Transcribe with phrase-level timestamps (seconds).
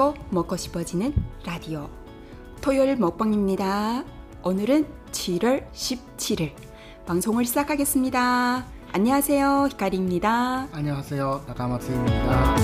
[0.00, 1.12] 먹고 먹고 싶어지는
[1.44, 1.90] 라디오
[2.62, 4.02] 토요일 먹방입니다.
[4.42, 6.54] 오늘은 7월 17일
[7.04, 8.64] 방송을 시작하겠습니다.
[8.92, 9.68] 안녕하세요.
[9.72, 10.68] 히카리입니다.
[10.72, 11.44] 안녕하세요.
[11.48, 12.56] 나가마트입니다.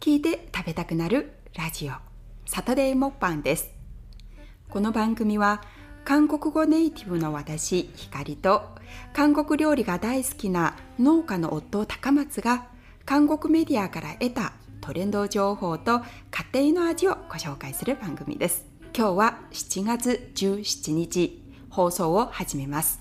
[0.00, 1.94] 키드 타베타쿠나루 라디오
[2.44, 5.62] 사터데이 먹방です。この番組は
[6.04, 8.62] 韓国語ネイティブの私ひかりと
[9.12, 12.66] 韓国料理が大好きな農家の夫高松が
[13.04, 16.02] 韓国メディアから得たトレンド情報と
[16.52, 18.66] 家庭の味をご紹介する番組です。
[18.96, 23.00] 今日は7月17日放送を始めます。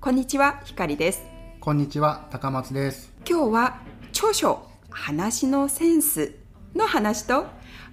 [0.00, 1.22] こんにちはひかりです。
[1.60, 3.12] こんにちは、高松です。
[3.28, 6.34] 今日は著書話のセンス
[6.74, 7.46] の話と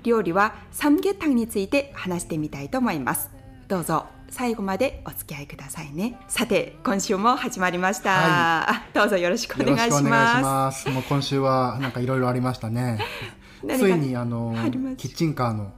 [0.03, 3.29] 料理はサムゲタンについて話してみたいと思います。
[3.67, 6.19] どうぞ最後までお付き合いくださいね。
[6.27, 10.89] さて今週も始まりました、はどうぞよろしくお願いしまます。
[10.89, 12.99] もう今週はなんかいろいろありましたね。
[13.67, 14.55] ついにあの
[14.97, 15.73] キッチンカーの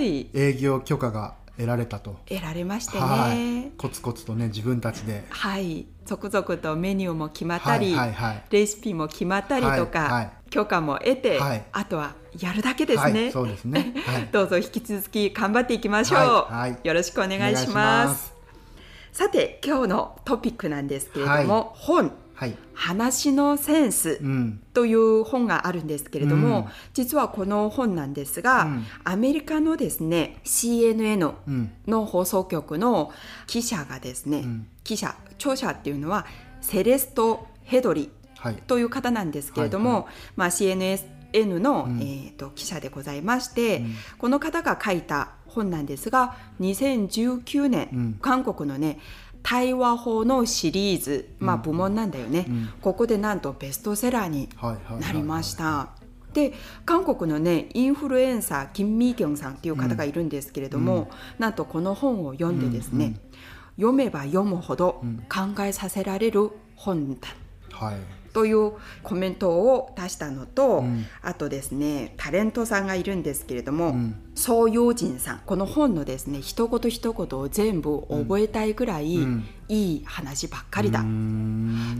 [0.00, 2.16] 営業許可が得られたと。
[2.26, 3.72] 得られましてはいね。
[3.76, 5.24] コツコツとね自分たちで。
[5.28, 13.22] はい、続々とメニューも決まったり、はいはいはいレシピも決まったりとか、はいはい許可も得て、はいあとはやるだけですね。
[13.24, 13.94] はい、そうですね。
[14.06, 14.28] はい。
[14.32, 16.86] どうぞ引き続き頑張っていきましょう。
[16.86, 18.34] よろしくお願いします。
[19.12, 22.12] さて今日のトピックなんですけれども、はい本はい。
[22.74, 24.60] 話のセンスうん。
[24.72, 26.64] という本があるんですけれども、うん。
[26.92, 28.86] 実はこの本なんですが、うん。
[29.04, 31.72] アメリカのですね CNN うん。
[31.86, 33.12] の放送局の
[33.46, 34.66] 記者がですね、ん。
[34.82, 36.26] 記者著者っていうのは
[36.60, 38.56] セレスト・ヘドリはい。
[38.66, 41.00] という方なんですけれども、まあ、CNN
[41.58, 42.00] の、うん。
[42.00, 43.94] えー、と記者でございまして、うん。
[44.18, 48.18] この方が書いた本なんですが2019年、うん。
[48.20, 48.98] 韓国のね
[49.44, 52.68] 対話法のシリーズ、まあ、部門なんだよね、うん。
[52.80, 54.48] ここでなんとベストセラーに。
[55.00, 55.90] なりました。
[56.32, 56.52] で
[56.84, 63.20] 韓国のねインフルエンサーキム・ミーギョンさんっていう方がいるんですけれども、なんとこの本を読んでですね、うんうん。
[63.76, 65.18] 読めば読むほどうん。
[65.28, 67.28] 考えさせられる本だ。
[67.70, 67.96] はい。
[68.34, 68.72] という
[69.02, 71.06] コメントを出したのと、うん。
[71.22, 74.16] あとですねタレントさんがいるんですけれども、うん。
[74.34, 79.44] 宋陽人さんこの本のですね一言一言を全部覚えたいぐらい、うん。
[79.66, 81.00] いい話ばっかりだ、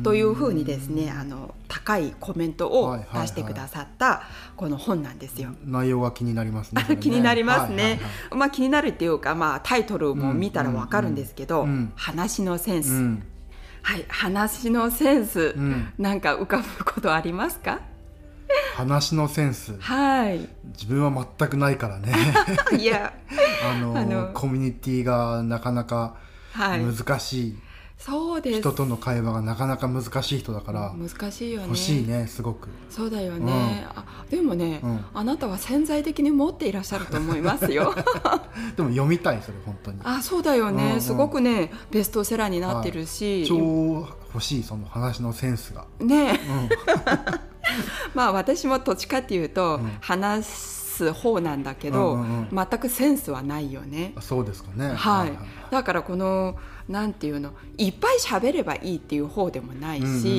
[0.03, 4.25] というふうにですねあの高いコメントを出してくださった
[4.55, 5.51] この本なんですよ。
[5.65, 6.85] 内容が気になりますね。
[6.87, 6.97] ね。
[6.99, 8.35] 気になりますね、はいはいはい。
[8.35, 11.93] まあ気になるっていうか、まあ、タイトルも見たらわかるんですけど、うんうん。
[11.97, 13.23] 話のセンス、うん。
[13.85, 15.93] はい話のセンス、うん。
[15.99, 17.81] なんか浮かぶことありますか？
[18.77, 19.77] 話のセンス。
[19.79, 20.49] はい。
[20.73, 22.13] 自分は全くないからね。
[22.79, 23.13] いや。
[23.71, 24.31] あのあの。
[24.33, 26.17] コミュニティがなかなか
[26.53, 26.83] はい。
[26.83, 27.59] 難しい、
[28.05, 28.61] そうです。
[28.61, 31.69] 人との会話がなかなか難しい人だから、難しいよね。
[31.69, 32.69] 欲しいねすごく。
[32.91, 35.05] そうだよね、あでもね、うん。
[35.15, 37.95] あなたは潜在的に持っていらっしゃると思いますよ。
[38.77, 40.01] でも読みたいそれ本当に。
[40.05, 41.01] あそうだよね、うんうん。
[41.01, 46.33] すごくねベストセラーになってるし、超欲しいその話のセンスが、ね。
[46.33, 46.69] うん、
[48.15, 49.91] まあ私もどっちかっていうと、うん。
[50.03, 54.13] 話す方なんだけど、うんうん全くセンスはないよね。
[54.15, 54.93] あそうですかね。
[54.95, 55.33] はい、
[55.71, 56.57] だからこの
[56.89, 60.35] なんていうのいっぱい喋ればいいっていう方でもないし、うんうんうんう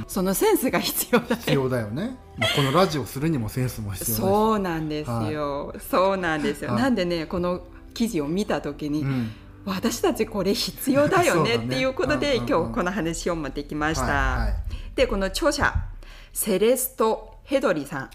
[0.00, 0.04] ん。
[0.08, 6.82] そのセンスが必要だ必要だよね、まあ、このラジオするにもセンスも必要そうなんですよ、そうなんですよ、はい。
[6.82, 7.62] なんでねこの
[7.92, 9.30] 記事を見た時に、うん。
[9.66, 14.96] 私たちこれ必要だよねっていうことで、うんうんうん今日この話を持ってきました、はい。
[14.96, 15.74] でこの著者
[16.32, 18.10] セレスト・ヘドリさん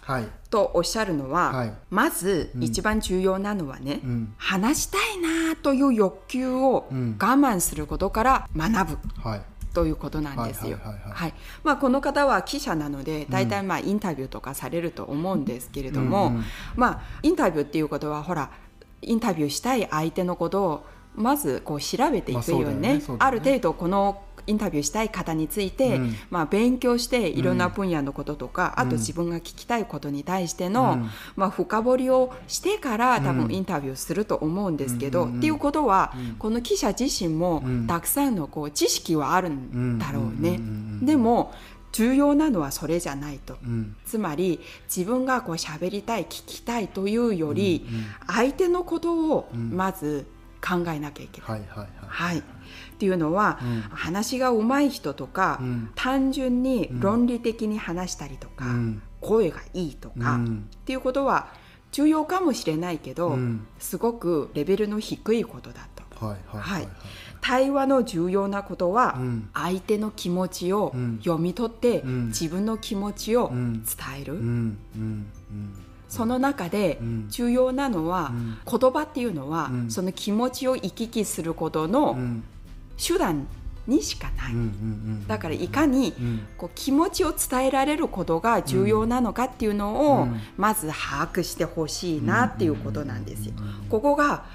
[0.50, 1.74] とおっしゃるのは、はい。
[1.90, 4.34] まず一番重要なのはね、うん。
[4.38, 7.18] 話したいなという欲求を我うん。
[7.20, 8.98] 慢することから学ぶ
[9.30, 9.42] はい。
[9.74, 10.78] ということなんですよ。
[10.78, 11.34] はい
[11.66, 16.44] まあこの方は記者なので大体まあインタビューとかされると思うんですけれども、うんうん
[16.78, 18.52] まあインタビューっていうことはほら
[19.02, 23.04] インタビューしたい相手のことをまずこう調べていくようだよね,、ね。
[23.20, 26.16] ある程度このインタビューしたい方について、うん。
[26.30, 31.10] まあ、勉強していろんな分野のこととか、あと自分が聞きたいことに対しての、うん。
[31.36, 33.48] まあ、深掘りをしてから多うん。
[33.48, 35.28] 分インタビューすると思うんですけど、うん。
[35.28, 36.36] うんうんっていうことは、うん。
[36.36, 37.88] この記者自身もうん。
[37.88, 40.30] たくさんのこう知識はあるんだろうね。
[40.30, 40.44] うん。
[40.44, 40.50] うん。
[40.50, 41.00] うん。
[41.02, 41.06] うん。
[41.06, 41.54] でも
[41.92, 43.58] 重要なのはそれじゃないと。
[43.64, 43.96] うん。
[44.06, 44.60] つまり
[44.94, 47.96] 自分がこう喋りたい聞きたいというより、うん。
[47.96, 48.06] うん。
[48.28, 49.72] 相手のことをうん。
[49.76, 50.26] まず
[50.66, 51.52] 考えなきゃいけない。
[51.52, 51.88] はいはいはい。
[52.02, 52.44] はい、
[52.96, 53.82] っていうのは、うん。
[53.90, 55.90] 話が上手い人とか、うん。
[55.96, 59.02] 単純に論理的に話したりとか、うん。
[59.20, 60.68] 声がいいとか、うん。
[60.74, 61.48] っていうことは
[61.92, 63.68] 重要かもしれないけど、うん。
[63.80, 66.26] すごくレベルの低いことだと。
[66.26, 66.88] はいはいはいはい。
[67.42, 69.50] 対話の重要なことは、うん。
[69.54, 71.20] 相手の気持ちをうん。
[71.22, 72.28] 読み取って、うん。
[72.28, 73.84] 自分の気持ちをうん。
[73.84, 74.40] 伝える、
[76.08, 77.26] その中でうん。
[77.30, 78.58] 重要なのは、うん。
[78.80, 79.92] 言葉っていうのは、うん。
[79.92, 82.44] その気持ちを行き来することうのん
[82.98, 83.48] 手段
[83.88, 84.68] にしかない、うんうんう
[85.24, 86.48] んだからいかにうん。
[86.58, 90.40] こう気持ちを伝えられることが重要なのかっていうのを、うん。
[90.58, 93.54] まず把握してほしいなっていうことなんですよ。
[93.90, 94.46] ここが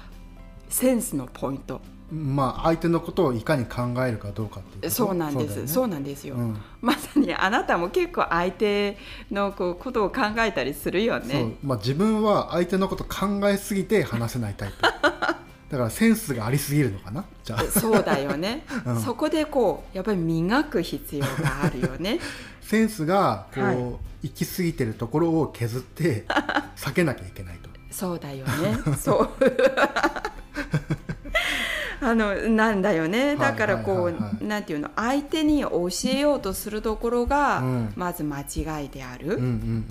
[0.69, 1.81] センスのポイント。
[2.11, 5.67] まあ相手のことをいかに考えるかどうかっていうそうなんです。
[5.67, 6.57] そう,、なんですよ、うん。
[6.81, 8.97] まさにあなたも結構相手
[9.29, 11.55] のこうことを考えたりするよね。
[11.63, 14.75] まあ、自分は相手のこと考えすぎて話せないタイプ
[15.71, 17.23] だからセンスがありすぎるのかな？
[17.43, 22.19] じゃあそうだよね、 うんそこでこうやっぱり磨く必要があるよね。
[22.61, 23.77] センスがこう、はい
[24.23, 26.25] 行き過ぎてるところを削って
[26.75, 28.77] 避けなきゃいけないと そうだよね。
[28.95, 29.29] そう。
[32.01, 33.35] あのなんだよね。
[33.35, 34.89] だからこうなんていうの？
[34.95, 39.39] 相手に教えようとするところが、うんまず間違いである。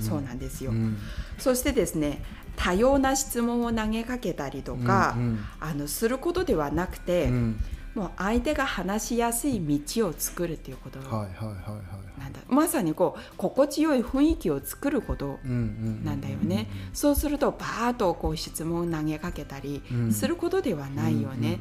[0.01, 0.73] そうなんですよ。
[0.73, 0.99] うん
[1.39, 2.23] そしてですね。
[2.57, 5.17] 多様な質問を投げかけたりとか、
[5.61, 7.61] あのすることではなくて、うん
[7.95, 10.99] もう相手が話しやすい道を作るっていうこと。
[10.99, 20.13] はいはいはいはいなんだ、まさにこう心地よい雰囲気を作ることなんだよね、そうするとバーッとこう質問を投げかけたりうん。
[20.13, 21.61] することではないよね、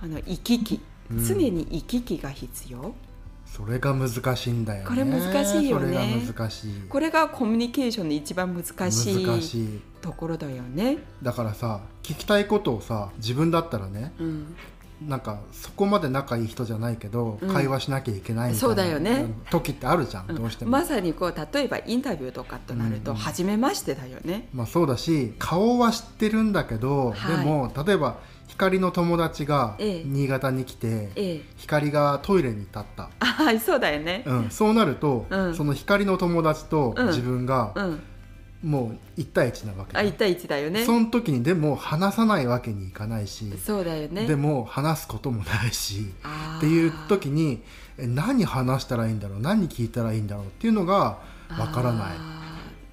[0.00, 0.80] 行き来。
[1.10, 1.24] うん。
[1.24, 2.94] 常に行き来が必要、
[3.44, 4.86] それが難しいんだよね。
[4.88, 6.22] これ難しいよね。
[6.88, 9.80] これがコミュニケーションの一番難しい難しい。
[10.00, 14.56] ところだよね、だからさ聞きたいことをさ自分だったらねうん、
[15.06, 17.52] なんかそこまで仲いい人じゃないけど、うん。
[17.52, 19.26] 会話しなきゃいけないみたいなそうだよね。
[19.50, 23.16] 時ってあるじゃん、どうしても、まさにこう例えばインタビューとかとなるとうん。
[23.16, 27.36] 初めましてだよね、まあ、そうだし顔は知ってるんだけど、はい。
[27.38, 28.18] でも例えば
[28.48, 30.02] 光の友達がええ。
[30.04, 31.40] 新潟に来て、ええ。
[31.56, 34.24] 光がトイレに立った、 あはいそうだよね。
[34.26, 35.54] うん、そうなると、うん。
[35.54, 37.06] その光の友達とうん。
[37.08, 38.00] 自分がうん
[38.62, 40.84] もう1対1なわけあだ、1対1だよね。
[40.84, 44.26] その時にでも話さないわけにいかないし、そうだよね。
[44.26, 46.12] でも話すこともないし
[46.58, 47.62] っていう時に
[47.98, 49.40] え何話したらいいんだろう？
[49.40, 50.46] 何聞いたらいいんだろう？
[50.46, 51.18] っていうのが
[51.56, 52.16] わからない。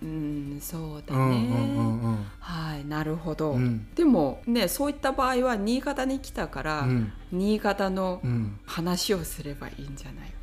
[0.03, 2.25] うんそうだね、うんうんうんうん。
[2.39, 3.87] はいなるほど、うん。
[3.95, 7.11] でもねそういった場合は新潟に来たから、うん。
[7.31, 8.59] 新潟のうん。
[8.67, 10.35] 話をすればいいんじゃないか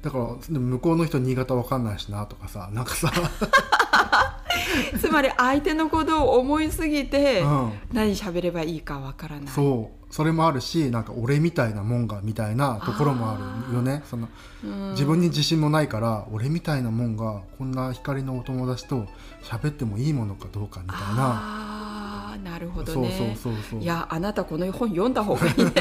[0.00, 3.12] だから向こうの人新潟わかんないしなとかさなんかさ、な
[5.00, 9.48] つまり相手のことを思いすぎて、うん、何喋ればいいかわからない。
[9.48, 9.98] そう。
[10.10, 13.36] それもあるしなんか俺みたいなもんがみたいなところもあ
[13.68, 14.02] るよね。
[14.06, 14.28] その
[14.64, 14.90] うん。
[14.92, 19.06] 自分に自信もないから俺みたいなもんがこんな光のお友達と
[19.42, 22.36] 喋ってもいいものかどうかみたいな。
[22.42, 23.36] なるほどね。
[23.36, 23.80] そうそうそうそう。
[23.80, 25.72] いやあなたこの本読んだ方がいいね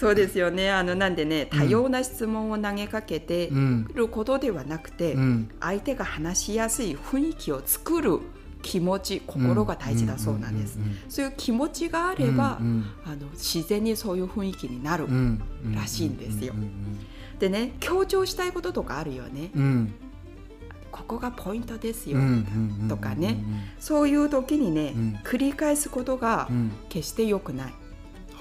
[0.00, 0.70] そうですよね。
[0.70, 5.50] あのなんでね多様な質問を投げかけてうんることではなくて、うん。
[5.60, 8.20] 相手が話しやすい雰囲気を作る
[8.62, 16.54] 気持ち心が大事だそうなんです、うんうんそういう気持ちがあれば、うんあの自然にそういう雰囲気になる、うんうんらしいんですよ。
[16.56, 16.70] うん
[17.38, 19.50] でね強調したいこととかあるよね。
[19.54, 19.62] うん。
[19.62, 19.94] うん
[20.90, 23.36] ここがポイントですよ、うんうんうんとかね。
[23.78, 25.18] そういう時にね、うん。
[25.22, 26.72] 繰り返すことがうんうん。
[26.88, 27.74] 決して良くない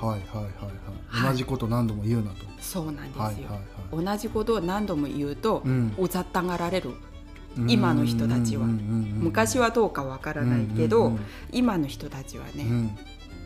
[0.01, 0.49] はいはいはいは
[1.09, 1.29] はい。
[1.29, 2.37] い同じこと何度も言うなと。
[2.59, 3.43] そうなんですよ、はいはい
[3.95, 4.05] はい。
[4.05, 5.93] 同じことを何度も言うと、うん。
[5.97, 6.91] うざったがられる。
[7.67, 8.65] 今の人たちは。
[8.65, 11.19] 昔ははどうかわからないけど、うんうん
[11.51, 12.65] 今の人たちはね、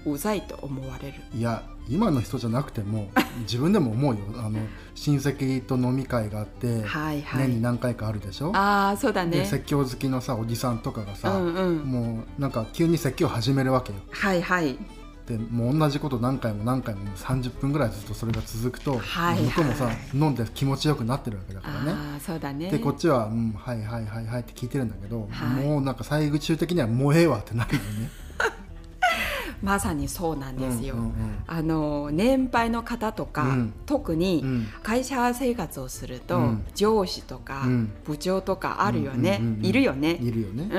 [0.05, 0.13] うん。
[0.13, 1.13] うざいと思われる。
[1.33, 3.09] いや今の人じゃなくても
[3.43, 4.21] 自分でも思うよ。
[4.37, 4.59] あの
[4.95, 8.51] 親戚と飲み会があって、はいはい、年に何回かあるでしょ？
[8.55, 11.77] ああそうだでね説教好きのさおじさんとかがさ、うんうん。
[11.79, 13.99] もうなんか急に説教始めるわけよ。
[14.11, 14.77] はいはい
[15.27, 19.35] でもう同じこと何回も何回ももう30分ぐらいずっとそれが続くと、はい。
[19.35, 22.19] はい向こうもさ飲んで気持ちよくなってるわけだからね。
[22.19, 22.69] そうだね。
[22.69, 25.63] でこっちは、うん「はいはいはいはい」って聞いてるんだけど、はい。
[25.63, 28.09] もうなんか最終的には「もうええわ」ってなるよね。
[29.63, 31.13] まさにそうなんですよ、うんうんうん。
[31.47, 33.73] あの年配の方とか、うん。
[33.85, 34.67] 特にうん。
[34.83, 36.65] 会社生活をすると、うん。
[36.75, 37.93] 上司とか、うん。
[38.03, 40.69] 部長とかあるよね、いるよね、いるよね。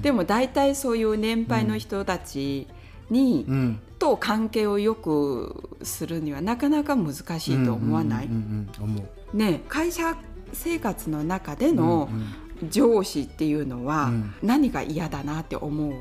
[0.00, 2.66] でも大体そういう年配の人たち
[3.10, 3.80] に、うん。
[3.98, 8.28] と関係を良くするにはなかなか難しいと思わない、
[9.32, 10.16] ね会社
[10.52, 12.08] 生活の中での
[12.60, 12.70] うん。
[12.70, 14.34] 上司っていうのはうん。
[14.42, 15.92] 何が嫌だなって思う、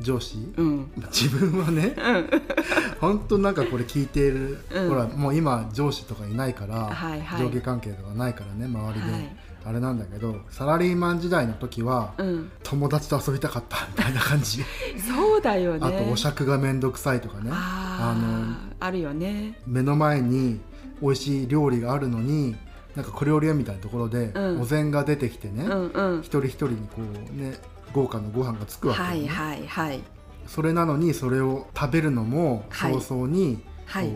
[0.00, 0.36] 上司？
[0.56, 1.94] うん、自分はね。
[1.96, 2.30] うん。
[3.00, 4.88] 本当なんかこれ聞いている、うん。
[4.90, 7.42] ほらもう今上司とかいないから、はいはい。
[7.42, 9.36] 上下関係とかないからね周りで、はい。
[9.64, 14.62] あれなんだけどサラリーマン時代の時はうん、友達と遊びたかったみたいな感じ。
[15.08, 15.80] そうだよね。
[15.82, 17.50] あとお酌が面倒くさいとかね。
[17.52, 19.58] あーあるよね。
[19.66, 20.60] 目の前に
[21.02, 22.54] 美味しい料理があるのに
[22.94, 24.60] なんか小料理屋みたいなところでうん。
[24.60, 26.20] お膳が出てきてね、うんうん。
[26.20, 27.58] 一人一人にこうね
[27.92, 30.00] 豪華なご飯がつくわけよね、はいはいはい。
[30.46, 32.92] それなのにそれを食べるのもはい。
[33.00, 34.10] 早々にはい。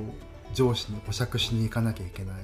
[0.53, 2.37] 上司にお酌しに行かなきゃいけない。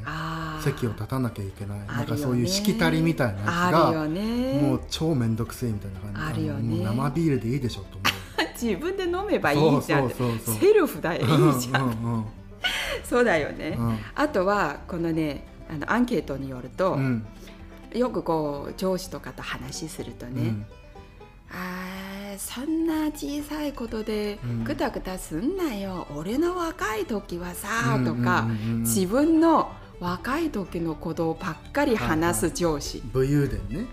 [0.62, 1.78] 席を立たなきゃいけない。
[1.86, 4.60] なんかそういうしきたりみたいなやつがよね。
[4.60, 6.76] もう超めんどくせえみたいな感じあるよね。
[6.76, 8.06] もう生ビールでいいでしょと思
[8.60, 10.08] 自分で飲めばういいじゃん。
[10.10, 11.24] そうそうそうセルフだよい
[11.56, 11.82] いじゃん。
[11.82, 12.24] うんうん
[13.04, 13.98] そうだよね、うん。
[14.16, 17.26] あとはこのねあのアンケートによると、うん。
[17.94, 20.66] よくこう上司とかと話するとね、うん
[21.50, 24.64] あーそんな小さいことでうん。
[24.64, 28.80] ぐたぐたすんなよ、俺の若い時はさ、うんとか、うんうんうんうん。
[28.80, 33.86] 自分の若い時のことばっかり話す上司、武勇伝ね。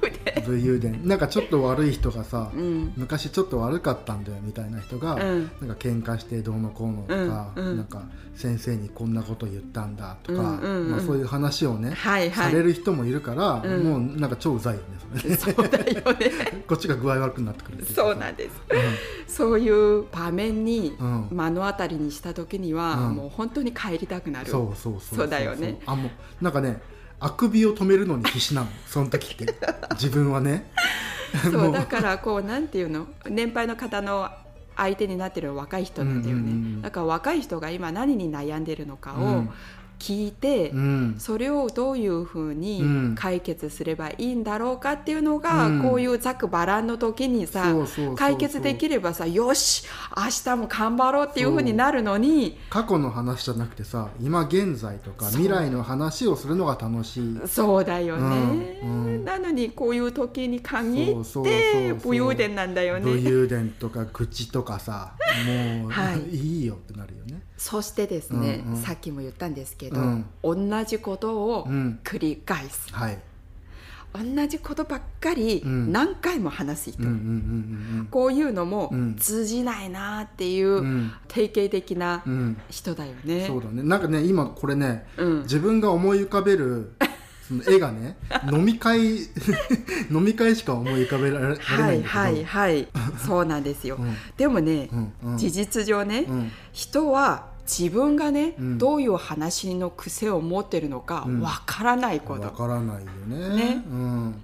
[0.00, 1.06] 武勇で武勇伝。
[1.06, 2.92] なんかちょっと悪い人がさ、うん。
[2.96, 5.50] 昔ちょっと悪かったんだよみたいな人が、うん。
[5.60, 7.66] なんか喧嘩してどうのこうのとか、うん。
[7.66, 7.76] うん。
[7.76, 8.02] なんか
[8.34, 10.90] 先生にこんなこと言ったんだとか、うんうんうん。
[10.92, 12.50] まあ、そういう話をね、はいはい。
[12.50, 13.84] される人もいるから、うん。
[13.84, 14.86] もうなんか超うざいよね
[15.20, 15.36] それね。
[15.36, 16.64] そうだよね。
[16.66, 19.36] こっちが具合悪くなってくるそうなんです。
[19.36, 21.28] そういう場面にうん。
[21.30, 23.16] 目の当たりにした時には、うん。
[23.16, 24.50] もう本当に帰りたくなる。
[24.50, 25.18] そうそうそう。
[25.18, 25.80] そうだよね。
[25.86, 26.80] あもうなんかね
[27.18, 28.68] あくびを止めるのに必死なの。
[28.86, 29.54] その時って。
[29.92, 30.70] 自分はね。
[31.42, 31.72] そもう。
[31.72, 33.06] だからこうなんていうの？
[33.28, 34.30] 年配の方の
[34.76, 39.50] 相手になってる若い人なんだよね、だから若い人が今何に悩んでるのかをうん
[40.00, 41.14] 聞いて、うん。
[41.18, 43.14] それをどういうふううにん。
[43.14, 45.82] 解決すればいいんだろうかっていうのが、うん。
[45.82, 47.74] こういうざくばらんの時にさ
[48.16, 49.84] 解決できればさよし
[50.16, 57.40] 明日も頑張ろうっていうふうになるのに過去の話じゃなくてさ今現在とか未来の話をするのが楽しい。
[57.46, 59.24] そうだよね、うんうん。
[59.24, 61.14] なのにこういう時に限っ
[61.44, 63.20] て武勇伝なんだよ武ね。
[63.20, 65.14] 勇伝とか愚痴とかさ
[65.46, 66.20] もう、はい。
[66.30, 67.42] い、いよってなるよね。
[67.56, 68.82] そしてですね、うんうん。
[68.82, 70.24] さっきも言ったんですけど、うん。
[70.42, 72.00] 同じことをうん。
[72.04, 73.18] 繰り返す、はい。
[74.12, 75.92] 同じことばっかりうん。
[75.92, 77.16] 何回も話す人、うんうんう
[78.02, 79.16] んこういうのもうん。
[79.16, 81.12] 通じないなっていうんううん。
[81.28, 82.32] 定型的なうん。
[82.32, 83.46] うん人だよね。
[83.46, 83.82] そうだね。
[83.82, 85.42] なんかね今これねうん。
[85.42, 86.92] 自分が思い浮かべる
[87.50, 88.16] その絵がね
[88.52, 89.16] 飲み会
[90.10, 92.88] 飲み会しか思い浮かべられないんだけど、いはいはい。
[93.26, 94.14] そうなんですよ、うん。
[94.36, 95.12] でもね、うん。
[95.32, 95.38] うん。
[95.38, 96.52] 事実上ね、うん。
[96.72, 98.78] 人は自分がね、うん。
[98.78, 101.40] どういう話の癖を持ってるのかうん。
[101.40, 103.56] わからないこと、わからないよね。
[103.56, 103.84] ね。
[103.86, 104.42] うん。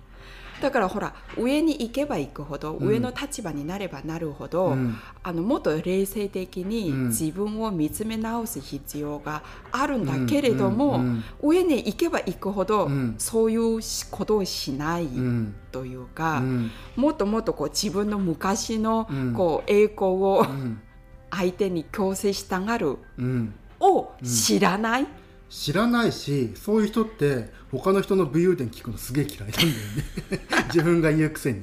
[0.60, 2.88] だからほら上に行けば行くほど、うん。
[2.88, 4.96] 上の立場になればなるほど、うん。
[5.22, 7.08] あのもっと冷静的にうん。
[7.08, 11.00] 自分を見つめ直す必要があるんだけれども、
[11.42, 13.14] 上に行けば行くほど、うん。
[13.18, 13.80] そういう
[14.10, 15.54] ことをしないうん。
[15.72, 16.70] というか、うん。
[16.96, 19.34] もっともっとこう自分の昔のうん。
[19.34, 20.80] こう栄光をうん
[21.30, 23.54] 相手に強制したがるうん。
[23.80, 25.06] を知らない、
[25.50, 30.46] 知らないしそういう人って他の人の武勇伝聞くのすげえ嫌いなんだよね。
[30.72, 31.62] 自分が言うくせに。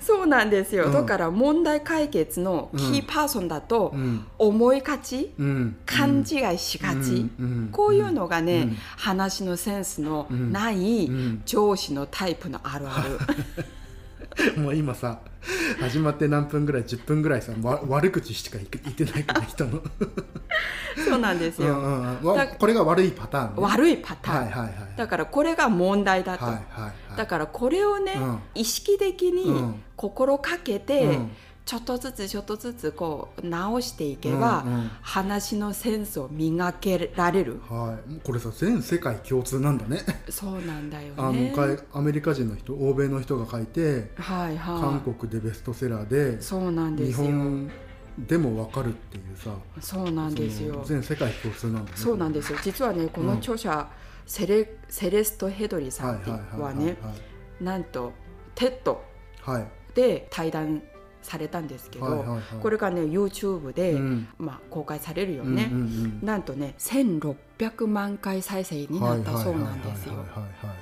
[0.00, 0.92] そうなんですよ、うん。
[0.92, 4.26] だから問題解決のキーパーソンだとうん。
[4.38, 5.76] 思いがち、うん。
[5.86, 7.30] 勘違いしがち、うん。
[7.38, 7.68] うん。
[7.72, 8.76] こういうのがね、うん。
[8.96, 11.42] 話のセンスのないうん。
[11.46, 13.18] 上司のタイプのあるある、
[14.56, 15.20] もう今さ
[15.80, 19.82] 始まって何分ぐらい10分ぐらいさわ悪口しか言ってないから人の。
[21.08, 23.62] そうなんですよ、うんうんこれが悪いパターンね。
[23.62, 27.16] 悪いパターン、はいはいはいだからこれが問題だと、はいはいはい。
[27.16, 28.40] だからこれをね、うん。
[28.54, 29.82] 意識的うにん。
[29.96, 31.30] 心かけて、うん
[31.64, 34.90] ちょっとずつちょっとずつこう直していけば、うんうん。
[35.00, 37.60] 話のセンスを磨けられる。
[37.68, 40.00] はい、これさ全世界共通なんだね。
[40.28, 44.80] そうなんだよあのねかいアメリカ人の人欧米の人が書いてはいはい。
[44.80, 47.26] 韓国でベストセラーでそうなんで日すよ。
[47.28, 47.70] 本
[48.18, 51.96] でも分かるっていうさそうなんですそよの全世界共通なんだね。
[51.96, 52.58] そうなんですよ。
[52.62, 53.88] 実はねこの著者、
[54.26, 56.20] セレセレスト・ヘドリさん
[56.58, 56.96] はね
[57.60, 58.12] なんと
[58.54, 59.02] TED
[59.94, 60.82] で対談
[61.22, 62.42] されたんですけど、はいはいはい。
[62.60, 64.28] これがね YouTube で、うん。
[64.38, 66.20] まあ、公開されるよね、うんうんうん。
[66.22, 70.14] なんとね1600万回再生になったそうなんですよ。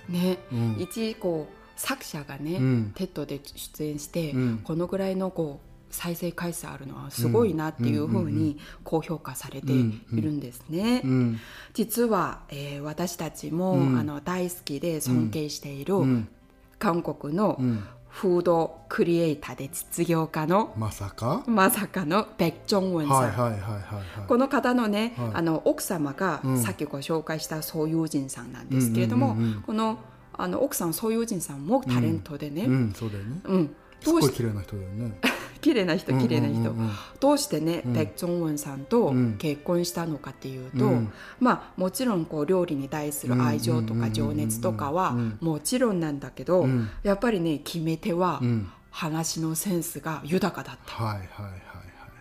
[0.09, 0.77] ね、うん。
[0.79, 2.93] 一こう作者がね、うん。
[2.95, 4.61] TED で出演して、うん。
[4.65, 11.03] このぐらいのこう再生回数あるのはすごいなっていうふうに高評価されているんですね。
[11.05, 11.41] うん。
[11.75, 13.99] 実は、えー私たちも、うん。
[13.99, 16.29] あの大好きで尊敬している、うん。
[16.79, 21.43] 韓国のうんフードクリエイターで実業家のまさか？
[21.47, 24.26] まさかのベク・ジョンウンさん、はいはいはいはいはい。
[24.29, 25.31] この方のね、はい。
[25.35, 26.59] あの奥様が、うん。
[26.59, 29.99] さっきご紹介したソユージンさんなんですけれども、この
[30.33, 33.40] あの奥さんソヨジンさんもタレントでね、うん、うん、そうだよね。
[33.45, 33.76] うん。
[34.00, 35.12] すごい綺麗な人だよね
[35.61, 36.75] 綺麗な人綺麗な人、
[37.21, 37.95] どうしてね、うん。
[37.95, 39.37] ペク・ジョンウンさんとうん。
[39.38, 41.12] 結婚したのかっていうと、うん。
[41.38, 45.38] まあもちろんこう料理に対する愛情とか情熱とかはうん。
[45.40, 46.88] もちろんなんだけど、うん。
[47.02, 48.71] やっぱりね決め手はうん。
[48.93, 51.62] 話のセンスが豊かだった、はいはいはい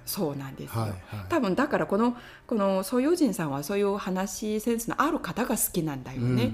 [0.06, 1.00] そうなんですよ、はいはい。
[1.30, 2.18] 多分だからこの
[2.48, 6.52] このソヨジンさんはそういう話センスのある方が好きなんだよね、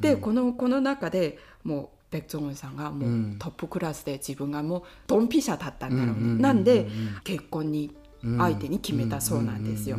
[0.00, 6.86] でこのこの中でもうベク・ジョンウンさんがもうトップクラスで自分がもうドンピシャだったんだろうね、なんで
[7.24, 7.90] 結婚に
[8.38, 9.96] 相手に決めたそうなんですよ。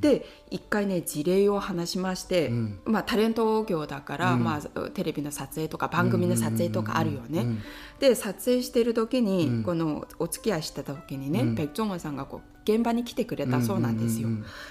[0.00, 2.80] で一回ね事例を話しまして、うん。
[2.84, 4.44] まあ、タレント業だから、うん。
[4.44, 7.62] まあ、テレビの撮影とか番組の撮影とかあるよね、うん
[7.98, 9.62] で撮影してる時に、うん。
[9.64, 11.54] このお付き合いしてた時にね、うん。
[11.56, 14.28] ペク・ジョンウンさんがこう現場に来てくれたそうなんですよ、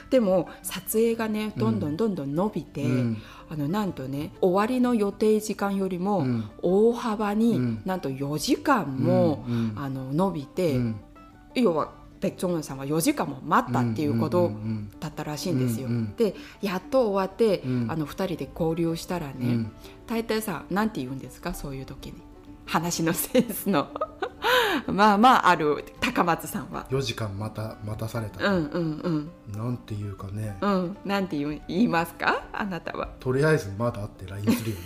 [0.10, 3.17] でも撮影がねどんどんどんどん伸びて、うん。
[3.50, 6.50] あのなんとね終わりの予定時間よりもうん。
[6.62, 7.82] 大幅に、うん。
[7.86, 10.96] なんと4時間も、あの伸びて、うん。
[11.53, 15.88] 要はペク・ジョンウンさんは4時間も待ったっていうことうんうんうんだったらしいんですよ。
[15.88, 17.88] うんうんでやっと終わって、うん。
[17.92, 19.72] あの2人で交流したらね、うん。
[20.08, 21.54] 大体さ何て言うんですか？
[21.54, 22.14] そういう時に。
[22.66, 23.88] 話のセンスの。
[24.88, 25.86] まあまあある。
[26.02, 26.86] 高松さんは。
[26.90, 29.58] 4時間また待たされた、うんうんうん。
[29.58, 30.98] なんていうかね、うん。
[31.06, 32.44] なんて言う言いますか？
[32.52, 33.10] あなたは。
[33.20, 34.82] とりあえずまだ会って LINE するよね。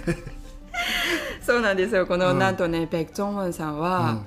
[1.42, 2.06] そうなんですよ。
[2.06, 2.38] この、うん。
[2.38, 3.78] なんとねペク・ジョンウンさん。
[3.78, 4.22] は、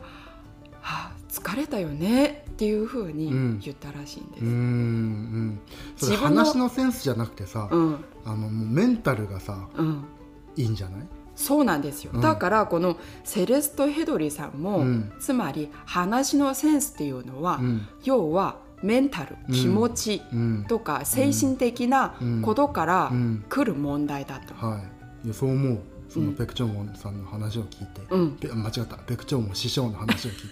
[0.83, 3.59] はあ、疲れたよねっていうふうにうん。
[3.59, 4.45] 言ったらしいんです。
[4.45, 5.59] うん
[6.09, 6.17] うん。
[6.17, 8.05] 話のセンスじゃなくてさ、うん。
[8.25, 10.03] あのメンタルがさうん。
[10.55, 11.07] いいんじゃない？
[11.35, 12.21] そうなんですよ、うん。
[12.21, 15.11] だからこのセレスト・ヘドリさんも、うん。
[15.19, 17.87] つまり話のセンスっていうのは、うん。
[18.03, 20.65] 要はメンタルうん気持ちうん。
[20.67, 23.45] とか精神的なことからうん。
[23.47, 24.53] 来る問題だと。
[24.53, 24.77] は
[25.25, 25.33] い。
[25.33, 25.79] そう思う
[26.13, 26.36] そのうん。
[26.36, 28.32] ペクチョンモンさんの話を聞いて、うん。
[28.38, 28.98] ペ間違った。
[28.98, 30.50] ペクチョンモン師匠の話を聞い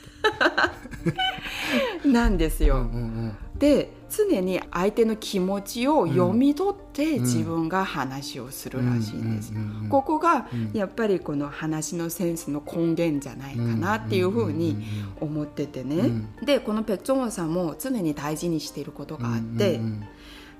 [2.03, 2.07] て。
[2.07, 2.77] なんですよ。
[2.77, 2.85] うんう
[3.27, 7.23] んで常に相手の気持ちを読み取ってうん。
[7.23, 9.53] 自分が話をするらしいんです。
[9.53, 9.59] よ。
[9.59, 10.71] うんうんうんここがうん。
[10.73, 14.83] やっぱりこの話のセンスの根源じゃないかなっていうふうに
[15.19, 15.95] 思っててね。
[15.97, 16.27] うん。
[16.43, 20.03] でこのペク・チョンウンさんも常に大事にしていることがあって、うんうん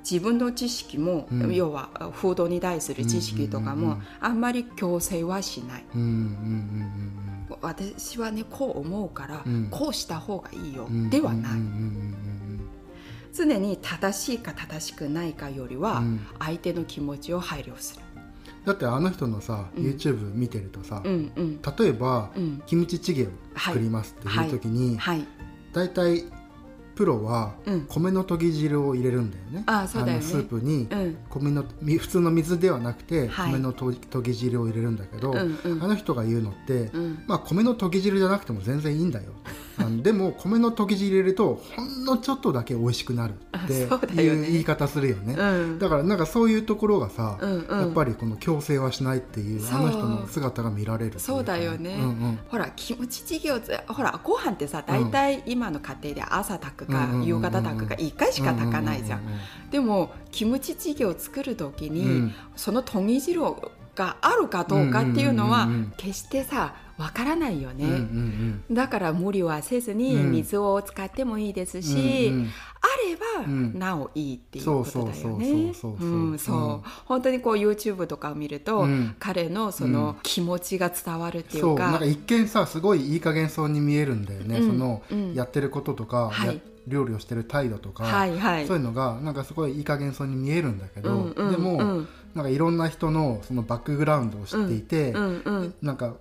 [0.09, 1.55] 自分の知識も、うん。
[1.55, 5.85] 要はフードに対する知識とかもあんまり強制はしない。
[5.95, 6.91] うんうん
[7.61, 9.67] 私はねこう思うから、うん。
[9.69, 12.15] こうした方がいいよ、ではない、うんうん
[13.33, 16.19] 常に正しいか正しくないかよりは、うん。
[16.39, 18.01] 相手の気持ちを配慮する。
[18.65, 19.85] だってあの人のさ、うん。
[19.85, 21.61] YouTube 見てるとさ、うんうん。
[21.61, 22.61] 例えば、うん。
[22.65, 25.25] キムチチゲを作りますっていう時に、はい、
[25.73, 25.93] だい。
[25.93, 26.25] たい
[27.01, 27.85] プロはうん。
[27.87, 29.63] 米のとぎ汁を入れるんだよね。
[29.65, 30.23] あそうだよね。
[30.23, 30.87] のスープに。
[30.91, 31.17] うん。
[31.29, 33.53] 米のみ普通の水ではなくて、はい。
[33.53, 35.83] 米のととぎ汁を入れるんだけど、うんうん。
[35.83, 37.23] あの人が言うのって、うん。
[37.25, 39.31] まあ米のとぎ汁じゃなくても全然いいんだよ
[40.01, 45.33] でも米のとぎ汁入れるとほんのちょっとだけ美味しくなるっていう言い方するよね。
[45.33, 45.43] う
[45.75, 45.79] ん。
[45.79, 47.79] だからなんかそういうところがさ、うんうん。
[47.81, 51.95] やっぱりこの強制はしないっていうあの人の姿が見られるそうだよね。
[51.95, 52.39] うんうん。
[52.47, 59.21] ほらキムチ事業ぜほらご飯ってさ大体今の家庭で朝炊くか夕方炊くか1回しか炊かないじゃん。
[59.69, 62.33] でもキムチ事業を作る時に、うん。
[62.55, 63.41] そのとぎ汁
[63.95, 65.67] があるかどうかっていうのは
[65.97, 70.31] 決してさわからないよね、うんうんだから無理はせずにうん。
[70.31, 72.49] 水を使ってもいいですうんし、うんうん。
[72.81, 73.79] あればうん。
[73.79, 75.13] なおいいっていうことだよね。
[75.13, 76.07] そうそうそうそうそう。
[76.07, 76.89] うんそう。
[77.05, 79.15] 本当にこう YouTube とかを見ると、うん。
[79.19, 81.73] 彼のその気持ちが伝わるっていそう。
[81.73, 84.67] うか、なんか一見さすごいいい加減そうに見えるんだよね、うん。
[84.67, 85.33] その、うん。
[85.33, 86.47] やってることとか、はい。
[86.47, 86.53] や
[86.87, 88.67] 料理をしてる態度とか、はいはい。
[88.67, 95.73] そういうのがなんかすごいいい加減そうに見えるんだけど、うんうんでも、うんなんかいろんな人のそのバックグラウンドを知っていて、うんうん。
[95.81, 96.15] なんか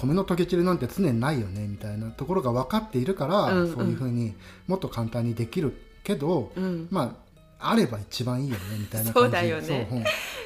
[0.00, 3.74] 米の溶け散りなんて常にないよねみたいなところが分かっているから、うんうん。
[3.74, 4.34] そういうふうに
[4.66, 6.88] もっと簡単にできるけど、うん。
[6.90, 7.30] まあ
[7.62, 9.26] あれば一番いいよねみたいな感じ。
[9.26, 9.86] そうだよね。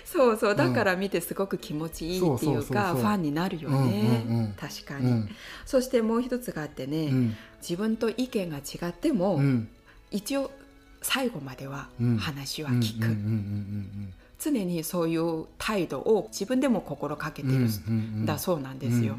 [0.04, 0.38] そううん。
[0.38, 5.28] そうだから見てすごく気持ちいいっていうかファンになるよね、確かに、うん。
[5.64, 7.36] そしてもう一つがあってね、うん。
[7.60, 9.68] 自分と意見が違っても、うん。
[10.10, 10.50] 一応
[11.02, 12.16] 最後まではうん。
[12.16, 13.06] 話は聞く、
[14.44, 19.16] 常にそういう態度を自分でも心がけてるんだそうなんですよ。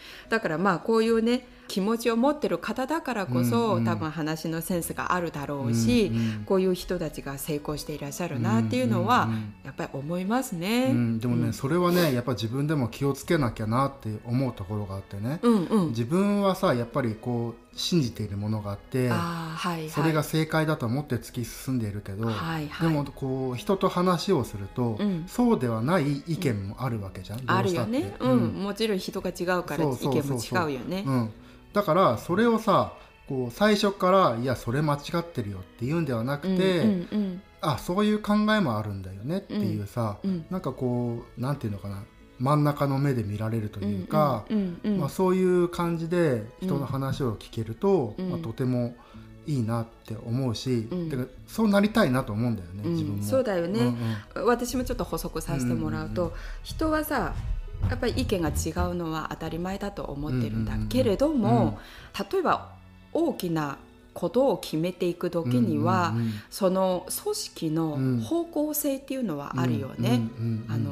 [0.00, 9.54] うんうんうんだからまあこういうね気持ちを持ってる方だからこそ、うんうん多分話のセンスがあるだろうし、うんうんこういう人たちが成功していらっしゃるなっていうのは、うんうんうん。
[9.64, 10.86] やっぱり思いますね。
[10.90, 15.88] うん、でもね、それはねやっぱ自分でも気をつけなきゃなって思うところがあってね、うんうん。
[15.90, 19.90] 自分はさやっぱりこう信じているものがあってはいはい。
[19.90, 22.88] それが正解だと思って突き進んでいるけど、はいはい。
[22.88, 25.24] でもこう人と話をすると、うん。
[25.28, 27.68] そうではない意見もあるわけじゃん、うしたって。
[27.70, 28.14] るよね。
[28.18, 30.62] うん、もちろん人が違うから意そう見そうそうそう。
[30.62, 31.04] も違うよね。
[31.06, 31.30] うん、
[31.72, 32.92] だからそれをさ
[33.28, 42.04] こう最初から「いやそれ間違ってるよ」って言うんではなくて、うんうんあそういう考えもあるんだよねっていうさ、うんなんかこうなんていうのかな
[42.40, 48.30] 真ん中の目で見られるというか、うんうんうんまあ、そういう感じで人の話を聞けると、うん。
[48.30, 48.94] まあ、とても
[49.46, 51.30] いいなって思うし、うん。
[51.46, 53.22] そうなりたいなと思うんだよね、うん自分も。
[53.22, 53.90] そうだよね。
[53.90, 53.98] ん
[54.36, 54.46] うん。
[54.46, 56.34] 私もちょっと補足させてもらうと、うんうん。
[56.62, 57.34] 人はさ
[57.88, 61.78] やっぱり意見が違うのは当たり前だと思ってるんだけれども、
[62.30, 62.72] 例えば
[63.12, 63.78] 大きな
[64.12, 66.14] ことを決めていく時には、
[66.50, 70.20] その組織のうん方向性っていうのはあるよね、
[70.68, 70.90] あの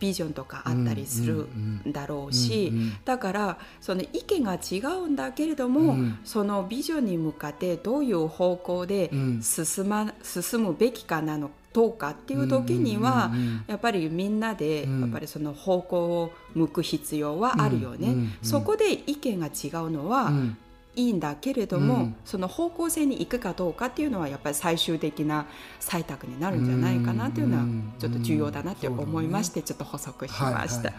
[0.00, 2.72] ビジョンとかあったりするんだろうし、
[3.04, 13.30] だからその意見が違うんだけれども、うんそのビジョンに向かってどういう方向でうん進,、ま進むべきかなのどうかっていう時には、
[13.66, 15.00] やっぱりみんなでうん。
[15.02, 18.16] やっぱりその方向を向く必要はあるよね。
[18.40, 20.56] そこで意見が違うのはうん。
[20.94, 22.16] いいんだけれども、うん。
[22.24, 25.44] その方向性に行くかどうかっていうのはやっぱり最終的な
[25.78, 30.94] 採択になるんじゃないかなっていうのはうんちょっと重要だなって思いましてちょっと補足しました。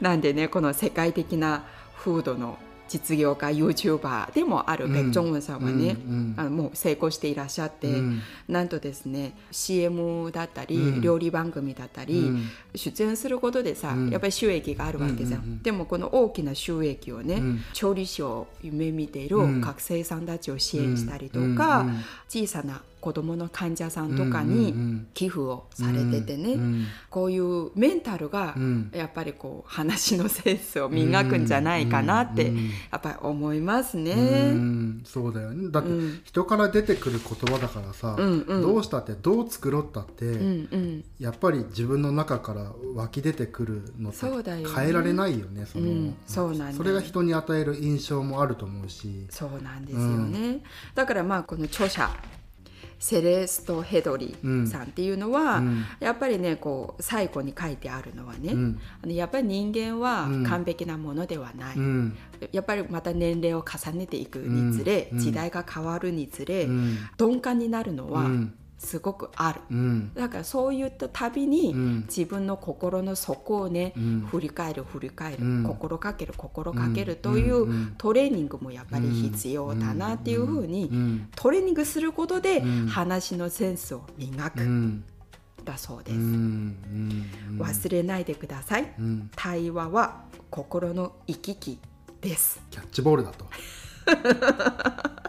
[0.00, 1.62] なんでねこの世界的な
[1.94, 2.58] フードの
[2.90, 6.34] 実業家 YouTuber でもあるク・ジョンウンさんはね、うん。
[6.36, 8.20] あのもう成功していらっしゃって、うん。
[8.48, 11.00] なんとですね CM だったり、うん。
[11.00, 12.50] 料理番組だったり、うん。
[12.74, 14.10] 出演することでさ、うん。
[14.10, 17.60] やっぱり収益があるわけじゃん,、うんうんうんでもこの大きな収益をね、うん。
[17.74, 19.60] 調理師を夢見ているうん。
[19.60, 21.86] 学生さんたちを支援したりとか、
[22.28, 25.06] 小さな子どもの患者さんとかうんうんうにん。
[25.14, 28.90] 寄付をされててね、うんこういうメンタルがうん。
[28.94, 34.12] やっぱりこう話のセンスを磨くんじゃないかなってうんうんやっぱり思いますね。
[34.12, 34.16] う
[34.54, 35.70] んそうだよね。
[35.70, 36.20] だってうん。
[36.24, 38.62] 人から出てくる言葉だからさ、うんうん。
[38.62, 41.04] どうしたってどう作ろうったって、うんうん。
[41.18, 44.26] やっぱり自分の中から湧き出てくるのって
[44.74, 46.14] 変えられないよねその、うん。
[46.26, 49.26] そうなんそれが人に与える印象もあると思うし。
[49.30, 50.62] そうなんですよね、
[50.94, 52.08] だからまあこの著者
[53.00, 54.36] セレスト・ヘドリ
[54.70, 55.84] さんっていうのは、うん。
[55.98, 58.78] やっぱりねこう最後に書いてあるのはね、うん。
[59.02, 60.44] あのやっぱり人間はうん。
[60.44, 62.16] 完璧なものではない、うん。
[62.52, 65.18] やっぱりまた年齢を重ねていくにつれ、うん。
[65.18, 66.98] 時代が変わるにつれ、うん。
[67.18, 70.14] 鈍感になるのはうんすごくある、うん。
[70.14, 72.04] だからそういったたびに、うん。
[72.08, 74.26] 自分の心の底をね、うん。
[74.30, 75.62] 振り返る振り返る、うん。
[75.64, 81.28] 心がける心がけるというトレーニングもやっぱり必要だなっていうふうに、うん。
[81.36, 82.86] トレーニングすることでうん。
[82.86, 85.04] 話のセンスを磨く、うん。
[85.62, 89.30] だそうです、忘れないでください、うん。
[89.36, 91.78] 対話は心の行き来
[92.22, 92.62] です。
[92.70, 93.44] キャッチボールだと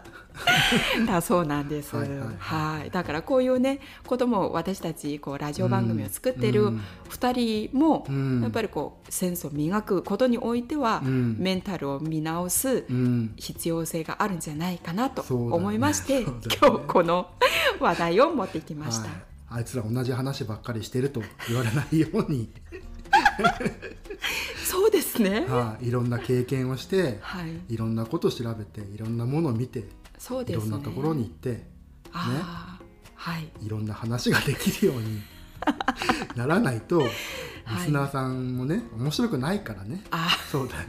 [1.06, 1.94] だそうなんです。
[1.94, 2.12] ははいい。
[2.38, 2.90] はい。
[2.90, 6.80] だからこういうねことも私たちこうラジオ番組を作ってるうん。
[7.08, 8.42] 2人も、うん。
[8.42, 11.36] やっぱりこうセンスを磨くことにおいては、うん。
[11.38, 13.32] メンタルを見直すうん。
[13.36, 16.56] 必要性があるんじゃないかなと思いまして、そうだね。
[16.60, 17.30] 今日この
[17.80, 19.04] 話題を持ってきました。
[19.04, 19.10] はい、
[19.50, 22.50] あいつら同じ話ばっかりしてると言われないように、
[24.64, 25.46] そうですね。
[25.48, 29.84] はい、いろんな経験をしてはい、いろんなこと調べていろんなものを見て
[30.22, 30.66] そうですね。
[30.68, 31.64] いろんなところに行って
[32.12, 32.84] あー
[33.16, 33.50] はい。
[33.60, 35.20] いろんな話ができるように
[36.36, 37.04] ならないとリ
[37.64, 37.86] はい。
[37.86, 40.04] スナーさんもね面白くないからね。
[40.12, 40.84] あそうだね。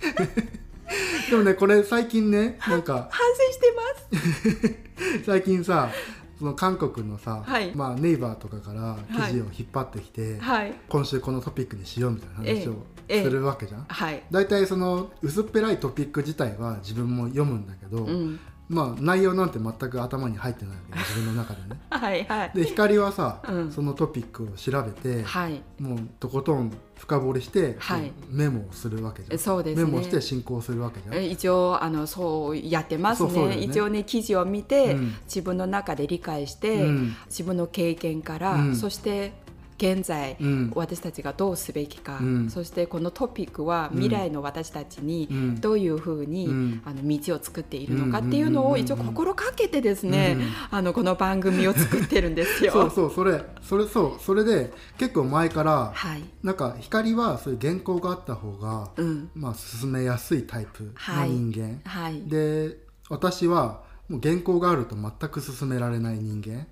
[1.30, 5.24] でもねこれ最近ねなんか反省してます。
[5.26, 5.90] 最近さ
[6.38, 7.74] その韓国のさ、はい。
[7.74, 8.98] まあ、ネイバーとかから
[9.28, 10.74] 記事を引っ張ってきて、はい。
[10.88, 13.84] 今週このトピックにしようみたいな話をええするわけじゃん？
[13.88, 14.22] はい。
[14.30, 18.40] 大体その薄っぺらいトピック自体は自分も読むんだけど、うん。
[18.66, 21.78] まあ内容なんて全く頭に入ってないわけ自分の中でね。
[21.90, 22.52] はいはい。
[22.54, 25.60] で光はさ、うんそのトピックを調べて、はい。
[25.78, 29.38] もうとことん深掘りして、はいメモをするわけじゃん。
[29.38, 31.14] そうですねメモして進行するわけじゃん。
[31.14, 39.43] え一応あのそうやってますねね一応ね記事を見て、うん自分の中で理解して、うん自分の経験から、うんそして
[39.78, 40.72] 現在、うん。
[40.74, 42.50] 私たちがどうすべきか、うん。
[42.50, 45.60] そしてこのトピックは未来の私たちにうん。
[45.60, 46.82] どういうふうに、うん。
[46.84, 50.52] あの道を作っているのかっていうのを一応心かけてですね、うん。
[50.70, 52.72] あのこの番組を作ってるんですよ。
[52.72, 62.22] そうそうそれそれそうそれで結構前からはい、なんか光はそういう原稿があった方が、うん、まあ進めやすいタイプの人間、はい。
[62.22, 66.66] で私はもう原稿があると全く進められない人間。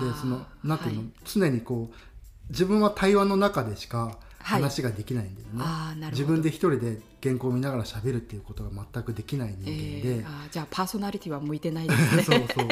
[0.00, 1.10] でそのなんていうの、はい。
[1.24, 1.94] 常にこう
[2.52, 4.60] 自分は対話の中でしかはい。
[4.60, 6.22] 話ができないんだよね、あーなるほど。
[6.22, 12.22] 自分で一人で原稿を見ながら喋るっていうことが全くできない人え間で、ー、あーじゃあパーソナリティは向いてないですね。
[12.24, 12.68] そうそう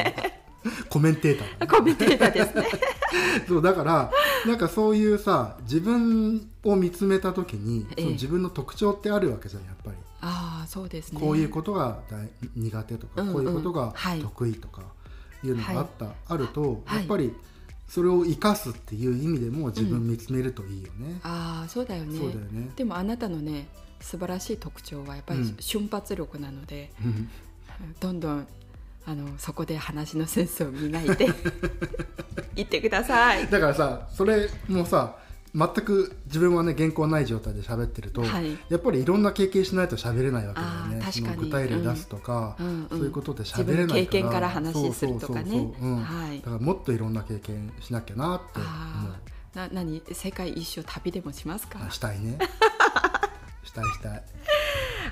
[0.89, 1.71] コメンテーターだね。
[1.71, 2.67] コメンテーターですね。
[3.47, 4.11] そうだから
[4.45, 8.01] なんかそういうさ自分を見つめた時に、ええ。
[8.01, 11.19] その自分の特徴ってあるわけじゃんやっぱり、ああそうですね。
[11.21, 13.33] こういうことが大苦手とか、うんうん。
[13.33, 14.19] こういうことがはい。
[14.21, 14.81] 得意とか
[15.43, 16.99] いうのがあった、あると、はい。
[16.99, 17.33] やっぱり
[17.91, 21.19] それを生かすっていう意味でも自分見つめるといいよね。
[21.23, 22.17] ああそうだよね。
[22.17, 22.71] そうだよね。
[22.73, 23.67] でもあなたのね
[23.99, 27.29] 素晴らしい特徴はやっぱりうん瞬発力なので、うん
[27.99, 28.47] どんどん
[29.05, 31.27] あのそこで話のセンスを磨いて
[32.55, 33.45] いってください。
[33.49, 35.17] だからさそれもさ
[35.53, 38.57] 全く自分はね原稿ない状態で喋ってると、はい。
[38.69, 41.35] やっぱりいろんな経験しないと喋れないわけだよね。
[41.37, 42.67] 具体例出すとか、うん。
[42.67, 43.87] うんそういうことで自喋れないから。
[43.87, 45.71] 分の経験から話するとかね。
[46.43, 47.11] だからもっといろん。
[47.13, 49.09] な経験しなきゃなって思
[49.53, 52.19] な何世界一周旅でもしますかあしたい。
[52.19, 52.37] ね
[53.63, 54.23] したいしたい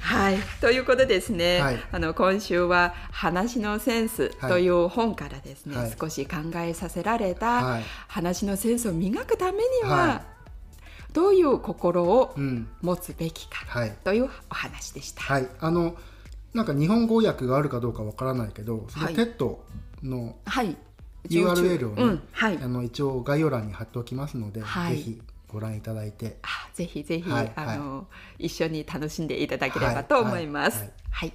[0.01, 1.79] はい、ということですね、はい。
[1.91, 5.95] あの今週は「話のセンス」という本からですね、はい。
[5.99, 7.83] 少し考えさせられた、はい。
[8.07, 10.21] 話のセンスを磨くためには、は
[11.13, 12.67] どういう心をうん。
[12.81, 13.95] 持つべきかはい。
[14.03, 15.21] というお話でした。
[15.21, 15.47] はい。
[15.59, 15.95] あの
[16.53, 19.15] なんか日本語訳があるかどうかわからないけどそのはい。
[19.15, 19.63] TED
[20.01, 20.75] のはい、
[21.27, 22.23] URL をね、うん。
[22.31, 22.57] はい。
[22.57, 24.95] あの一応概要欄に貼っておきますので、はい。
[24.95, 26.37] ぜひご覧いただいて。
[26.43, 28.07] あぜひぜひ、はいあの
[28.37, 30.79] 一緒に楽しんでいただければと思います。
[30.79, 31.33] はいはい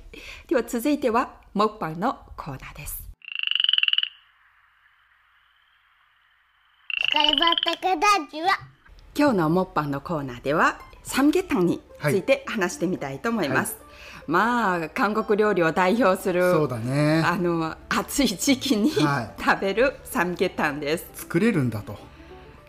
[0.48, 3.02] では続いてはモッパンのコーナーです。
[9.16, 13.76] 今日のモッパンのコーナーではサムゲタンについて話してみたいと思います。
[14.26, 17.22] まあ韓国料理を代表するそうだね。
[17.24, 19.42] あの暑い時期に、はい。
[19.42, 21.06] 食べるサムゲタンです。
[21.14, 21.96] 作れるんだと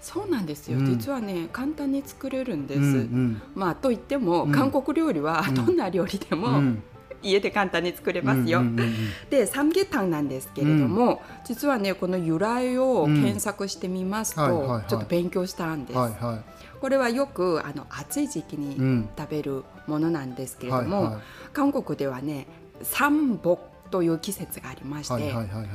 [0.06, 0.86] そうなんですよ、うん。
[0.86, 2.80] 実はね簡単に作れるんです。
[2.80, 3.42] うんうん。
[3.56, 4.52] まあといっても、うん。
[4.52, 5.56] 韓国料理はうん。
[5.56, 6.84] どんな料理でも、うん。
[7.24, 8.60] 家で簡単に作れますよ。
[8.60, 8.96] うんうんうんうん
[9.32, 14.86] でサムゲタンなんですけれども、実はねこの由来を検索してみますと、うんはいはいはい。
[14.88, 15.98] ちょっと勉強したんです。
[15.98, 16.44] はいは
[16.80, 22.46] これはよくあの暑い時期にん、食べるものなんですけれども、はいは韓国ではね
[22.84, 23.58] 三木
[23.90, 25.66] という季節がありまして、はいはいはいはい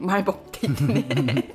[0.00, 1.54] マイボって言ってね。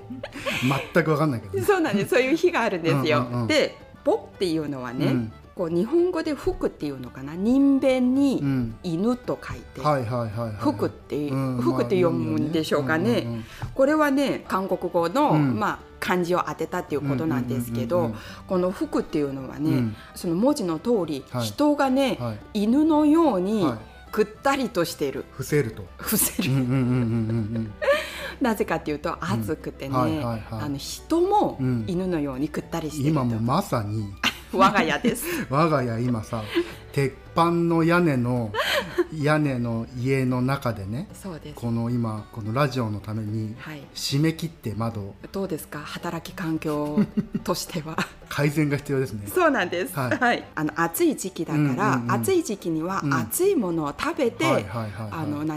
[0.94, 2.12] 全く分かんないけど、ね、そうなんです。
[2.12, 3.20] そういう日があるんですよ。
[3.20, 7.36] うんうんうん、で「ボ」っていうのはね、うん、こう日本語で「服」っていうのかな？
[7.36, 8.44] 人弁に
[8.84, 9.82] 「犬」と書いて
[10.60, 13.20] 「服」って服って読むんでしょうかね。
[13.20, 23.78] うんまあ、ねこれはね韓国語の、うん、まあ漢字を当てたっていうことなんですけど、うんうんうんうん、この服っていうのはね、その文字の通り、はい、人がね、はい、犬のように、はい、
[24.12, 25.26] くったりとしてる。
[25.32, 25.84] 伏せると。
[25.98, 26.52] 伏せる。
[26.52, 26.78] うんうんうんう
[27.60, 27.74] ん。
[28.42, 31.86] なぜかっていうと暑くてね、あの人もうん。
[31.88, 34.06] 犬のようにぐったりして今もまさに
[34.60, 35.26] 我が家です。
[35.50, 36.44] 我が家今さ
[36.92, 38.54] 鉄板の屋根の
[39.14, 41.56] 屋根の家の中でねそうです。
[41.56, 43.82] この今このラジオのためにはい。
[43.94, 45.02] 締め切って窓。
[45.02, 45.80] をどうですか？
[45.80, 47.00] 働き環境
[47.44, 47.98] としては。
[48.28, 49.28] 改善が必要ですね。
[49.28, 50.18] そうなんです、はい。
[50.18, 52.12] はい、あの暑い時期だから、うんうんうん。
[52.12, 53.14] 暑い時期にはうん。
[53.14, 54.66] 暑いものを食べて、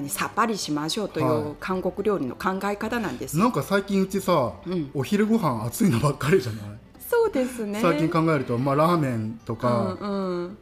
[0.09, 3.37] さっぱりしましょうといはう韓国料理の考え方なんです。
[3.39, 4.91] よなんか最近うちさ、うん。
[4.93, 6.63] お昼ご飯暑いのばっかりじゃない、
[7.29, 7.81] そうですね。
[7.81, 10.59] 最近考えると、まあ、ラーメンとか、うんうん、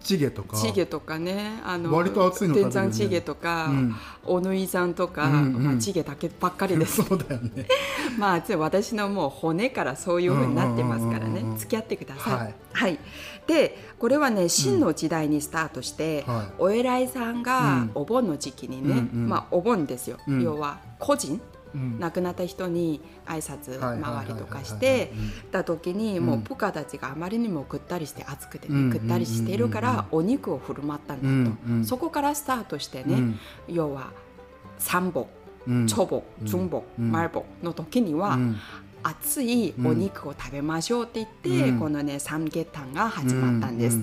[0.00, 1.60] チゲとかチゲとかね。
[1.64, 3.94] あの割と熱いの天山チゲとか、うん。
[4.24, 7.02] おぬいさんとか、うんうんまあ、チゲだけばっかりです。
[7.04, 7.66] そうだよね。
[8.18, 11.24] まあ私のもう骨からそういうふうになってますからね。
[11.26, 12.32] うんうんうんうん付き合ってください。
[12.34, 12.54] はい。
[12.72, 12.98] はい、
[13.46, 16.52] でこれはね秦の時代にスタートして、はい。
[16.58, 17.90] お偉いさんがうん。
[17.94, 19.28] お盆の時期にね、うんうん。
[19.28, 20.42] まあお盆ですよ、うん。
[20.42, 21.40] 要は個人うん
[21.74, 25.12] 亡くなった人に挨拶回りとかして
[25.50, 31.84] た時にもう部下たちがあまりにもぐったりして暑くてねぐったりしてるからお肉を振る舞ったんだと。
[31.84, 33.34] そこからスタートしてね
[33.68, 34.12] 要は
[34.78, 35.28] 三歩
[35.86, 38.38] チョボ、チュンボ、マルボの時には、
[39.10, 41.78] 熱いお肉を食べましょうって言って、うん。
[41.78, 43.98] このねサムゲタンが始まったんです。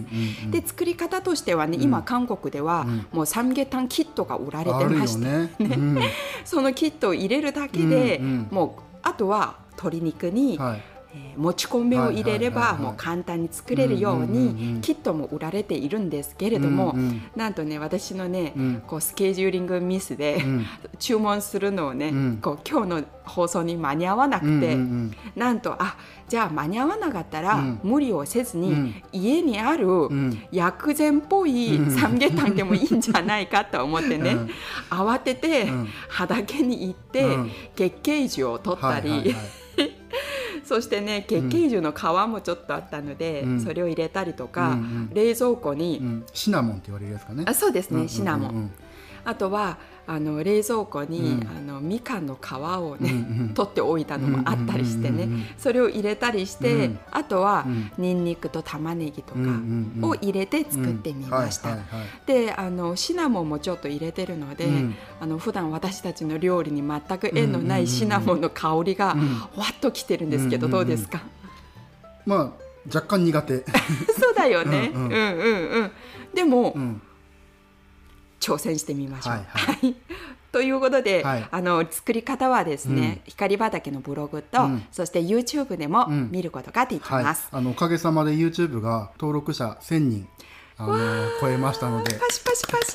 [0.50, 1.84] で作り方としてはね、うん。
[1.84, 3.08] 今韓国では、うん。
[3.12, 5.52] もうサムゲタンキットが売られてまして、ね。
[5.60, 6.00] うん。
[6.44, 8.20] そのキットを入れるだけで、
[8.52, 18.84] もうあとは鶏肉に、はいえーもち米を入れればもう簡単に作れるようにキットも売られているんですけれども、うんうんなんとね私のね、うん。
[18.88, 20.66] こうスケジューリングミスで、うん。
[21.00, 22.38] 注文するのをね、うん。
[22.42, 24.78] こう今日の放送に間に合わなくて、
[25.36, 25.98] なんとあ
[26.28, 27.80] じゃあ間に合わなかったら、うん。
[27.84, 29.04] 無理をせずに、うん。
[29.12, 30.40] 家にあるん。
[30.52, 31.92] 薬膳っぽいうん。
[31.92, 34.50] サムゲタンでもいいんじゃないかと思ってね、うん。
[34.90, 35.88] 慌てて、うん。
[36.10, 37.52] 畑に行って、うん。
[37.76, 39.65] 月桂樹を取ったり、はいはいはい
[40.66, 43.62] そしてね月桂樹の皮もちょっとあったので、うん。
[43.62, 45.10] それを入れたりとか、うんうん。
[45.14, 46.26] 冷蔵庫に、うん。
[46.34, 47.46] シナモンって言われるやつかね。
[47.48, 48.72] あそうですね、シナモン
[49.26, 51.48] あとはあの冷蔵庫に、うん。
[51.48, 57.00] あのみかんの皮をね、取っておいたのもあったりしてね、それを入れたりして、うん。
[57.12, 57.92] あとは、うん。
[57.98, 59.40] にんにくと玉ねぎとか
[60.04, 61.78] を入れて作ってみました。
[62.26, 64.96] であのシナモンもちょっと入れてるので、うん。
[65.20, 71.24] あの普段私たちの料理に全く縁のないシナモンの香りがうんわっときてるんですけど、どうですか、
[72.26, 73.66] まあ若干苦手。
[74.20, 75.12] そうだよね、うんうん。
[75.12, 75.24] うんうん
[75.72, 75.92] うん。
[76.36, 77.02] でも、うん
[78.40, 79.34] 挑戦してみましょう。
[79.34, 79.96] はいははい。
[80.52, 81.48] ということで、はい。
[81.52, 84.86] あの作り方はですね、光畑のブログと、うん。
[84.92, 86.30] そして YouTube でもうん。
[86.32, 87.24] 見ることができはい。
[87.24, 87.48] ます。
[87.52, 90.28] あのおかげさまで YouTube が登録者1000人
[90.78, 90.98] あの
[91.42, 92.14] 超えましたので。
[92.16, 92.94] パシパシパシ。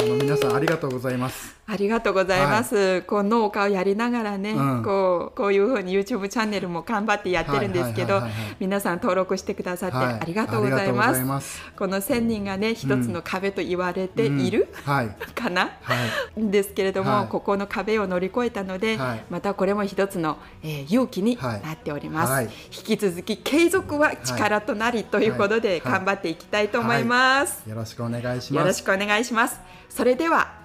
[0.00, 3.00] あの皆さんありがとうございますありがとうございます。
[3.02, 4.82] こう農家をやりながらね、うん。
[4.82, 8.46] こうこういうふうに YouTube チャンネルも頑張ってやってるんですけどはいはいはいはい。
[8.48, 10.14] はい、皆さん登録してくださってはい。
[10.20, 11.08] ありがとうございます。
[11.08, 11.62] ございます。
[11.74, 15.70] この1000人がね、一つの壁と言われている、 かな？
[15.80, 15.94] は
[16.36, 16.50] い。
[16.50, 17.28] ですけれども、はい。
[17.28, 19.24] ここの壁を乗り越えたので、はい。
[19.30, 22.44] またこれも一つの、えー勇気になっております、はい。
[22.44, 22.50] 引
[22.84, 25.80] き続き継続は力となりということで、はい。
[25.80, 25.92] はい。
[25.92, 28.66] 頑張っていきたいと思います、よろしくお願いしよます。
[28.68, 29.58] ろしくお願いします。
[29.88, 30.61] それでは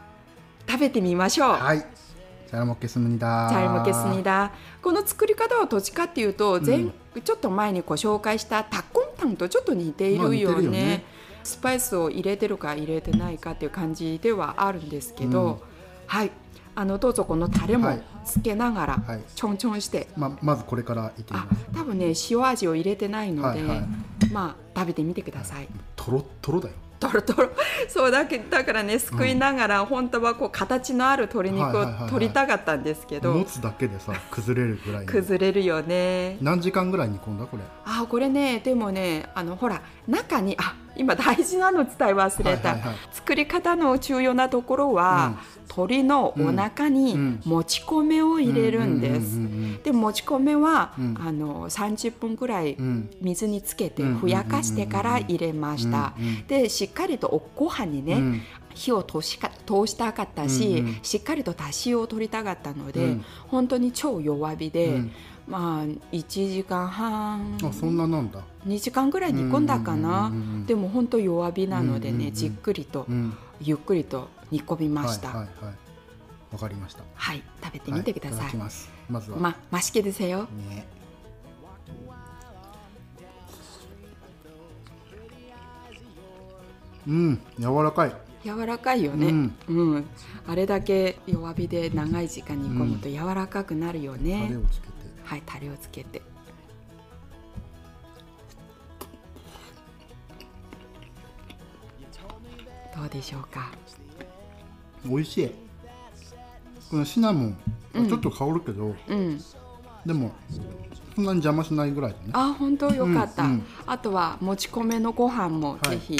[0.67, 1.49] 食べてみましょう。
[1.53, 1.85] はい。
[2.49, 3.49] じゃあも잘먹겠습니 다.
[3.49, 4.51] 잘 먹겠습니だ.
[4.81, 11.03] この作り方はどっちかっていうと、前うん、ちょっと前にご紹介したタッコンタンとちょっと似ているよね,、まあ、ね。
[11.43, 15.57] スパイスを入れてるか入れてないかっていう感じではあるんですけど、うん、
[16.07, 16.31] はい。
[16.75, 19.03] あのどうぞこのタレもつけながら、
[19.33, 21.65] ちょんちょんして、ままずこれからいってみます。
[21.73, 23.87] 多分ね塩味を入れてないので、はいはい、
[24.31, 26.75] まあ食べてみてください、はい、とろとろだよ。
[26.99, 27.49] トロトロ。
[27.87, 35.11] そうだけだからねすくいながら、本当はこう形のある鶏肉を取りたかったんですけど、持つだけでさ 崩れるぐらいの。
[35.11, 36.37] 崩れるよね。
[36.41, 37.63] 何時間ぐらい煮込んだこれ？
[37.85, 42.97] あこれねでもねあのほら中にあ今大事なの伝え忘れた、はいはいはい。
[43.11, 45.37] 作り方の重要なところは、
[45.69, 47.41] 鶏のお腹にうん。
[47.45, 49.37] もち米を入れるんです。
[49.37, 51.17] うんうんでもち米は、うん。
[51.19, 52.85] あの30分ぐらいうん。
[52.85, 54.15] うん水につけてうん。
[54.17, 56.13] ふやかしてから入れました。
[56.17, 56.25] うん。
[56.25, 56.47] うん。
[56.47, 58.41] でしっかりとおご飯にね、うん
[58.77, 65.11] 火を通しか通したかったし、うんうん、しっかりと出汁を取りたかったので、うん、本当に超弱火で、うん、
[65.47, 70.31] まあ1時間半あそんななんだ2時間ぐらい煮込んだかな、
[70.65, 73.07] でも本当弱火なのでね、じっくりと、
[73.61, 75.29] ゆっくりと煮込みました。
[75.29, 75.87] はいははい
[76.57, 77.03] かりました。
[77.15, 78.39] はい、食べてみてください。
[78.45, 78.89] はい、います。
[79.09, 79.37] まずは。
[79.37, 80.47] ま、맛있게드세 요。
[80.69, 80.87] ね。
[87.07, 88.26] うん、柔らかい。
[88.47, 90.05] 柔らかいよね、うん。
[90.47, 94.47] あれだけ弱火で長い時間煮込むと柔らかくなるよね。
[94.47, 94.91] タレ、をつけて。
[95.25, 96.21] はいタレをつけて。
[102.95, 103.69] どうでしょうか？
[105.05, 105.51] 美味しい。
[106.89, 107.57] このシナモン
[107.95, 108.07] うん。
[108.07, 109.37] ちょっと香るけど、うん。
[110.05, 110.31] でも
[111.15, 112.29] そんなに邪魔しないぐらいだね。
[112.31, 112.89] あ本当？
[112.91, 113.65] よかった、うんうん。
[113.85, 115.97] あとはもち米のご飯もはい。
[115.97, 116.17] ぜひ、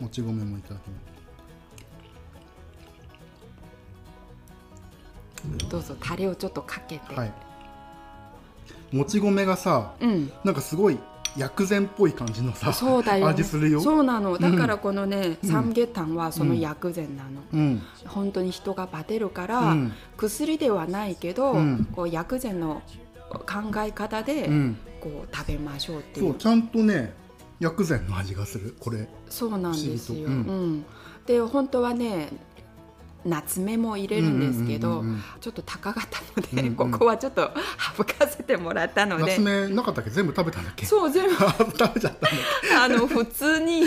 [0.00, 1.11] もち米もいただきま
[5.68, 7.32] どうぞタレをちょっとかけて、すはい。
[8.92, 10.32] もち米がさうん。
[10.44, 10.98] なんかすごい
[11.36, 13.80] 薬膳っぽい感じのさそうだよ、ね、味するよ。
[13.80, 14.38] そうなの。
[14.38, 15.50] だからこのね、うん。
[15.50, 17.82] サムゲタンはその薬膳なの、うん。
[18.06, 19.92] 本当に人がバテるから、うん。
[20.16, 21.88] 薬ではないけど、うん。
[21.94, 22.82] こう薬膳の
[23.30, 24.78] 考え方で、うん。
[25.00, 27.12] こう食べましょうっていそううちゃんとね
[27.58, 28.76] 薬膳の味がする。
[28.78, 29.08] これ。
[29.28, 30.84] そうなんですよ、うん。
[31.26, 32.28] で本当はね
[33.24, 35.22] 夏目も入れるんですけど、うんうんうんうん。
[35.40, 36.74] ちょっと高かったので、うんうん。
[36.92, 37.50] ここはちょっと
[37.96, 39.36] 省かせてもらったので。
[39.36, 40.86] 夏目なかったっけ全部食べたんだっけ？
[40.86, 41.34] そう全部。
[41.78, 42.14] 食べちゃっ
[42.70, 43.84] たあの普通に。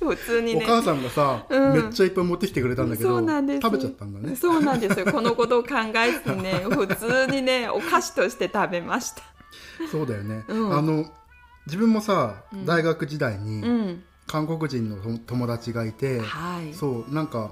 [0.00, 0.60] 普通にね。
[0.60, 1.72] けお母さんがさ、うん。
[1.72, 3.60] めっちゃいっぱい持ってきてくれたんだけどそうなんです。
[3.62, 4.36] 食べちゃったんだね。
[4.36, 5.06] そうなんですよ。
[5.12, 9.22] このことを考えずね普通にねお菓子として食べました。
[9.90, 10.76] そうだよね、うん。
[10.76, 11.06] あの
[11.66, 12.66] 自分もさうん。
[12.66, 14.02] 大学時代にうん。
[14.26, 16.74] 韓国人の友友達がいて、はい。
[16.74, 17.50] そうなんか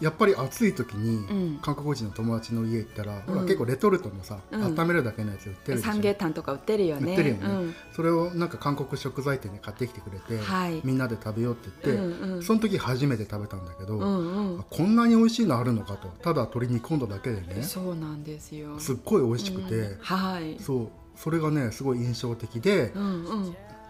[0.00, 1.58] やっぱり暑い時にうん。
[1.60, 4.62] 韓国人の友達の家行ったら、ほらうん結構レトルトのさ、うん。
[4.62, 5.92] 温めるだけのやつ売ってるでしょ。
[5.92, 7.10] 三芸炭とか売ってるよね。
[7.10, 7.46] 売ってるよね。
[7.46, 7.74] うん。
[7.92, 10.80] それをなんか韓国食材店で買ってきてくれて、はい。
[10.84, 16.08] みんなで食べようって言って、その時初めて食べたんだけど、こんなに美味しいのあるのかと。
[16.22, 17.62] ただ鶏煮込んだだけでね。
[17.62, 18.78] そうなんですよ。
[18.78, 19.98] すっごい美味しくて、うん。
[20.00, 20.56] はい。
[20.60, 20.88] そう。
[21.18, 22.92] それがねすごい印象的で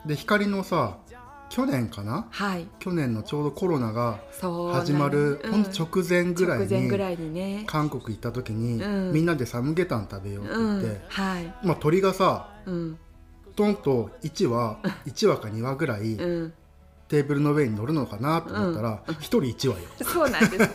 [0.06, 0.96] で光のさ
[1.51, 2.26] 去年かな？
[2.30, 2.66] はい。
[2.78, 4.20] 去年のちょうどコロナが
[4.72, 5.53] 始まる、うん。
[5.53, 6.57] ほんと直前ぐら
[7.11, 7.64] いにね。
[7.66, 9.12] 韓国行った時に、うん。
[9.12, 11.44] みんなでサムゲタン食べようってう言って、んはい。
[11.44, 12.99] まあ鶏がさうん。
[13.57, 16.53] トンと1羽 1羽か2羽ぐらいうん
[17.09, 19.80] テーブルの上に乗るのかなと思ったら、1人1羽よ。
[20.04, 20.70] そうなんです。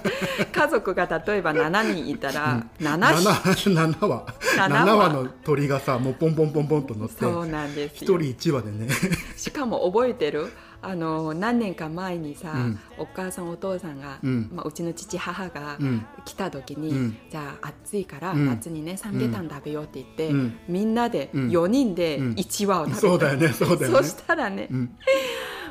[0.51, 3.69] 家族が例えば7人いたら7匹。
[3.69, 4.25] 7, 7羽。
[4.57, 8.89] 7 7羽の鳥がさもうポンポンポンポンと乗ってそうなんです1よ人1羽でね。
[9.38, 10.51] しかも覚えてる？
[10.86, 12.79] あの何年か前にさ、うん。
[12.97, 14.49] お母さんお父さんが、うん。
[14.53, 16.05] まあ、うちの父母がうん。
[16.25, 17.17] 来た時に、うん。
[17.29, 18.47] じゃあ暑いからうん。
[18.47, 20.57] 夏にね三ゲタン食べようって言って、うん。
[20.67, 21.49] みんなでうん。
[21.49, 22.31] 4人でうん。
[22.34, 23.97] 1羽を食べた、そうだよねそうだよね。
[23.99, 24.89] そしたらね、うん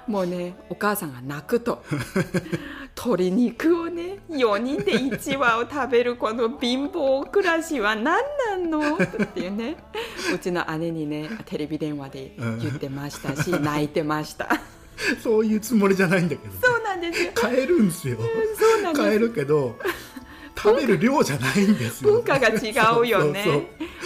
[0.06, 1.82] もうねお母さんが泣くと。
[2.94, 8.96] 鶏肉をね4人で1羽を食べるこの貧乏暮らしは何なんの？
[8.96, 9.76] っていうね。
[10.34, 14.48] うちの姉にねテレビ電話で言ってましたし、泣いてました。
[15.22, 17.32] そういうつもりじゃないんだけどそうなんですよ。
[17.34, 18.18] 買えるんですよ。
[18.18, 18.22] そ
[18.78, 19.04] うなんです。
[19.06, 19.76] 買えるけど
[20.56, 22.12] 食べる量じゃないんですよ。
[22.12, 23.42] 文化が違うよね。
[23.42, 23.52] そう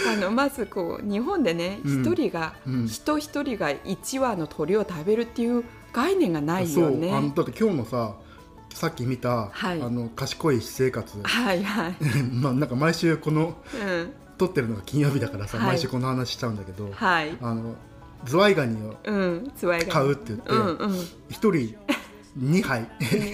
[0.05, 2.01] そうあのまずこう日本でねうん。
[2.03, 2.87] 一、人が、うん。
[2.87, 5.63] 人一人が1羽の鳥を食べるっていう
[5.93, 8.15] 概念がないそうよねあのだって今日のさ
[8.77, 9.81] さっき見た、はい。
[9.81, 11.19] あの賢い私生活。
[11.23, 11.95] はいはい、
[12.31, 15.67] まあなんか毎週このうん、撮ってるのが金曜日だからさ、はい。
[15.67, 17.35] 毎週この話しちゃうんだけど、はい。
[17.41, 17.75] あの
[18.25, 18.95] ズワイガニを
[19.89, 20.95] 買うって言ってうんうん。
[21.29, 21.75] 一、人
[22.39, 22.87] 2杯。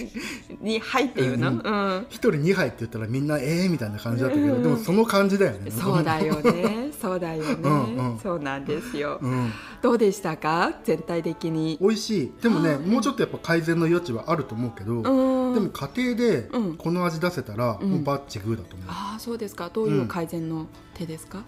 [0.60, 1.98] に入っていうの、ううん。
[2.00, 4.62] ん一人2杯って言ったらみんなええみたいな感じだったけど、うん。
[4.62, 5.70] でもその感じだよね。
[5.70, 8.18] そうだよねそうだよね、うんうん。
[8.18, 9.52] そうなんですよ、うん。
[9.82, 10.72] どうでしたか？
[10.84, 11.76] 全体的に。
[11.80, 12.32] 美味しい。
[12.42, 15.54] でもね、あもうちょっとやっぱ改善の余地はあると思うけど、うん。
[15.54, 16.76] でも家庭でうん。
[16.76, 17.90] この味出せたら、うん。
[17.90, 19.68] もうバッチグーだと思う、ああそうですか。
[19.68, 21.42] どういう改善の手ですか、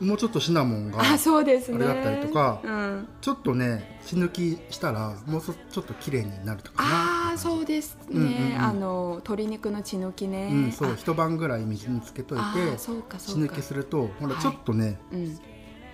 [0.00, 1.84] もうちょっとシナモンがあそうですね。
[1.84, 6.90] あれだったりとかうん、ちょっとね血抜きしたらもうそちょっと綺麗になるとかな
[7.38, 8.62] そうですね、うんうんうん。
[8.62, 10.96] あの鶏肉の血抜きね、うん、そうあ。
[10.96, 12.44] 一晩ぐらい水につけといて
[12.76, 12.90] 血
[13.32, 15.38] 抜きするとほらはいちょっとね、うん。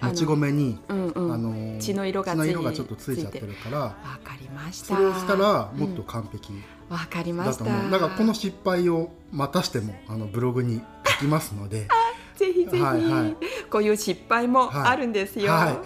[0.00, 1.32] もち米に、うんうん。
[1.32, 4.94] あのー血の色がつい血の色がちょっとついちゃってるからわかりました。
[4.94, 6.06] それをしたらもっとうん。
[6.06, 6.52] 完璧
[6.88, 7.64] わかりました。
[7.64, 11.88] だからこの失敗をまたしてもあのブログに書きますので
[12.38, 13.36] ぜひぜひ、はいはい。
[13.68, 15.52] こういう失敗もあるんですよ。
[15.52, 15.64] はい。
[15.72, 15.82] は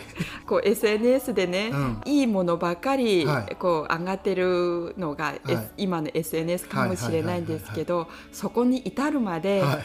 [0.46, 2.00] こう SNS でね、うん。
[2.04, 3.56] いいものばかり、はい。
[3.56, 5.34] こう上がってるのが、
[5.76, 9.84] 今の SNS かもしれないんですけど、そこに至るまで、はい。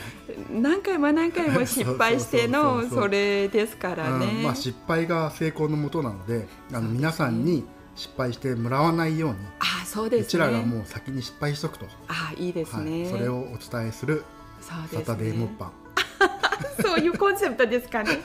[0.52, 4.26] 何回も何回も失敗してのそれですからね。
[4.26, 4.44] うん。
[4.44, 7.66] まあ、失敗が成功のもとなのであの皆さんに
[7.96, 10.24] 失敗してもらわないようにあそうですね。
[10.26, 12.86] うちらがもう先に失敗しとくと、あいいですはい。
[12.86, 13.10] ね。
[13.10, 14.24] それをお伝えする
[14.60, 15.72] サタデーモッパン、
[16.82, 18.20] そういうコンセプトですかね。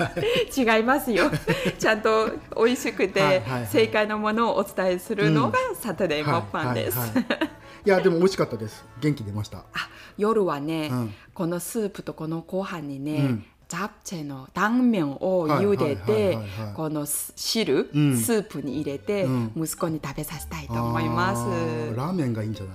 [0.57, 1.31] 違いますよ。
[1.79, 6.99] ちゃんと美味しくはいて正解のものをお伝えするのがサタデーモッパンです。
[6.99, 7.25] はいはい。
[7.29, 7.53] はい
[7.85, 8.85] いやでも美味しかったです。
[9.01, 9.59] 元気出ました。
[9.59, 9.65] あ
[10.17, 11.15] 夜はね、うん。
[11.35, 13.45] このスープとこのご飯にね、うん。
[13.69, 16.39] ジャプチェの断面を茹でて
[16.77, 18.17] この汁、うん。
[18.17, 19.53] スープに入れて、うん。
[19.57, 21.41] 息子に食べさせたいと思います。
[21.41, 22.73] あーラーメンがいいんじゃな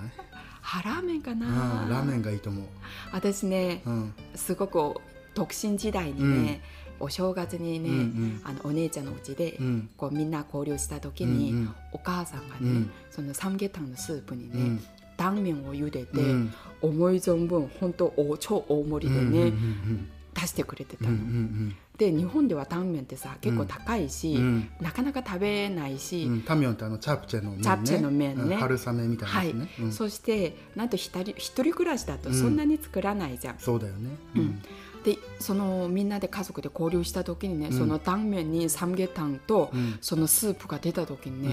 [0.70, 1.46] あラーメンかな、
[1.84, 2.64] うん、ラーメンがいいと思う、
[3.12, 4.14] 私ねうん。
[4.34, 5.00] すごく
[5.34, 6.60] 独身時代にね、
[7.00, 8.40] お正月にね、うんうん。
[8.44, 9.90] あのお姉ちゃんのうちで、うん。
[9.96, 11.74] こうみんな交流した時に、うんうん。
[11.92, 12.90] お母さんがね、うん。
[13.10, 14.84] そのサムゲタンのスープにね、うん。
[15.16, 16.54] 断面を茹でて、うん。
[16.82, 24.40] 思い存分本当お超大盛りでね、うんうん出してくれてたうんうの、んで日本ではタンメンってさ結構高いし、うん。
[24.40, 27.64] うんなかなか食べないし、うん、タミョンってあのチャプチェの麺ね。
[27.64, 28.54] チャプチェの麺ね。
[28.54, 28.60] うん。
[28.60, 29.92] 春雨みたいなはいやつね、うん。
[29.92, 32.34] そしてなんと一人一人暮らしだとうん。
[32.34, 33.58] そんなに作らないじゃん。
[33.58, 34.62] そうだよね、うん。
[35.04, 37.78] でそのみんなで家族で交流した時にね、うん。
[37.78, 39.98] そのタンメンにサムゲタンと、うん。
[40.00, 41.48] そのスープが出た時にね、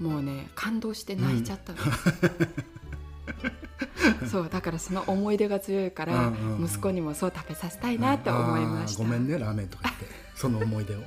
[0.00, 0.10] うん。
[0.10, 1.78] もうね感動して泣いちゃったの。
[4.30, 9.02] そうだからその思い出が強いから、息子にもそう食べさせたいなって思いました。
[9.02, 10.06] ごめんねラーメンとか言って。
[10.34, 10.98] その思い出を。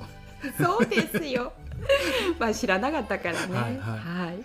[0.58, 1.52] そうですよ。
[2.38, 3.54] まあ知らなかったからね。
[3.54, 4.26] はいはい。
[4.26, 4.44] はい。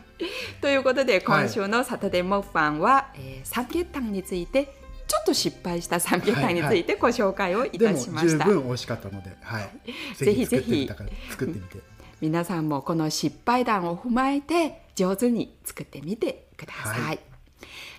[0.62, 4.76] ということで今週のサタデーモッファンは、えー、サムゲタンについて
[5.08, 8.46] ちょっと失敗したサムゲタンについてご紹介をいたしました。
[8.46, 9.70] 十分美味しかったので、はい、
[10.16, 10.90] ぜひぜひ。
[11.30, 11.80] 作ってみて
[12.22, 17.02] 皆さんもこの失敗談を踏まえて上手に作ってみてください。
[17.02, 17.20] はい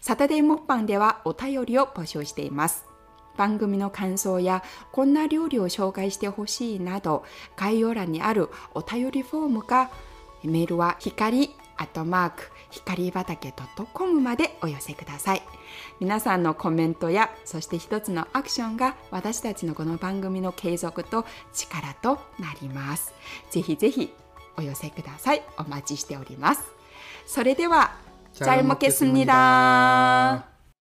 [0.07, 2.85] サタデーモッパンではお便りを募集しています。
[3.37, 7.25] 番組の感想やこんな料理を紹介してほしいなど
[7.57, 9.91] 概要欄にあるお便りフォームか
[10.45, 13.53] メールは光アットマーク光畑
[13.93, 15.43] .com までお寄せください。
[15.99, 23.13] 皆さんのコメントやそして一つのアクションが私たちのこの番組の継続と力となります。
[23.51, 24.13] ぜひぜひ
[24.57, 25.43] お寄せください。
[25.59, 26.63] お待ちしております。
[27.27, 28.06] それでは
[28.37, 29.33] 잘, 잘 먹겠습니다.
[29.33, 30.56] 먹겠습니다.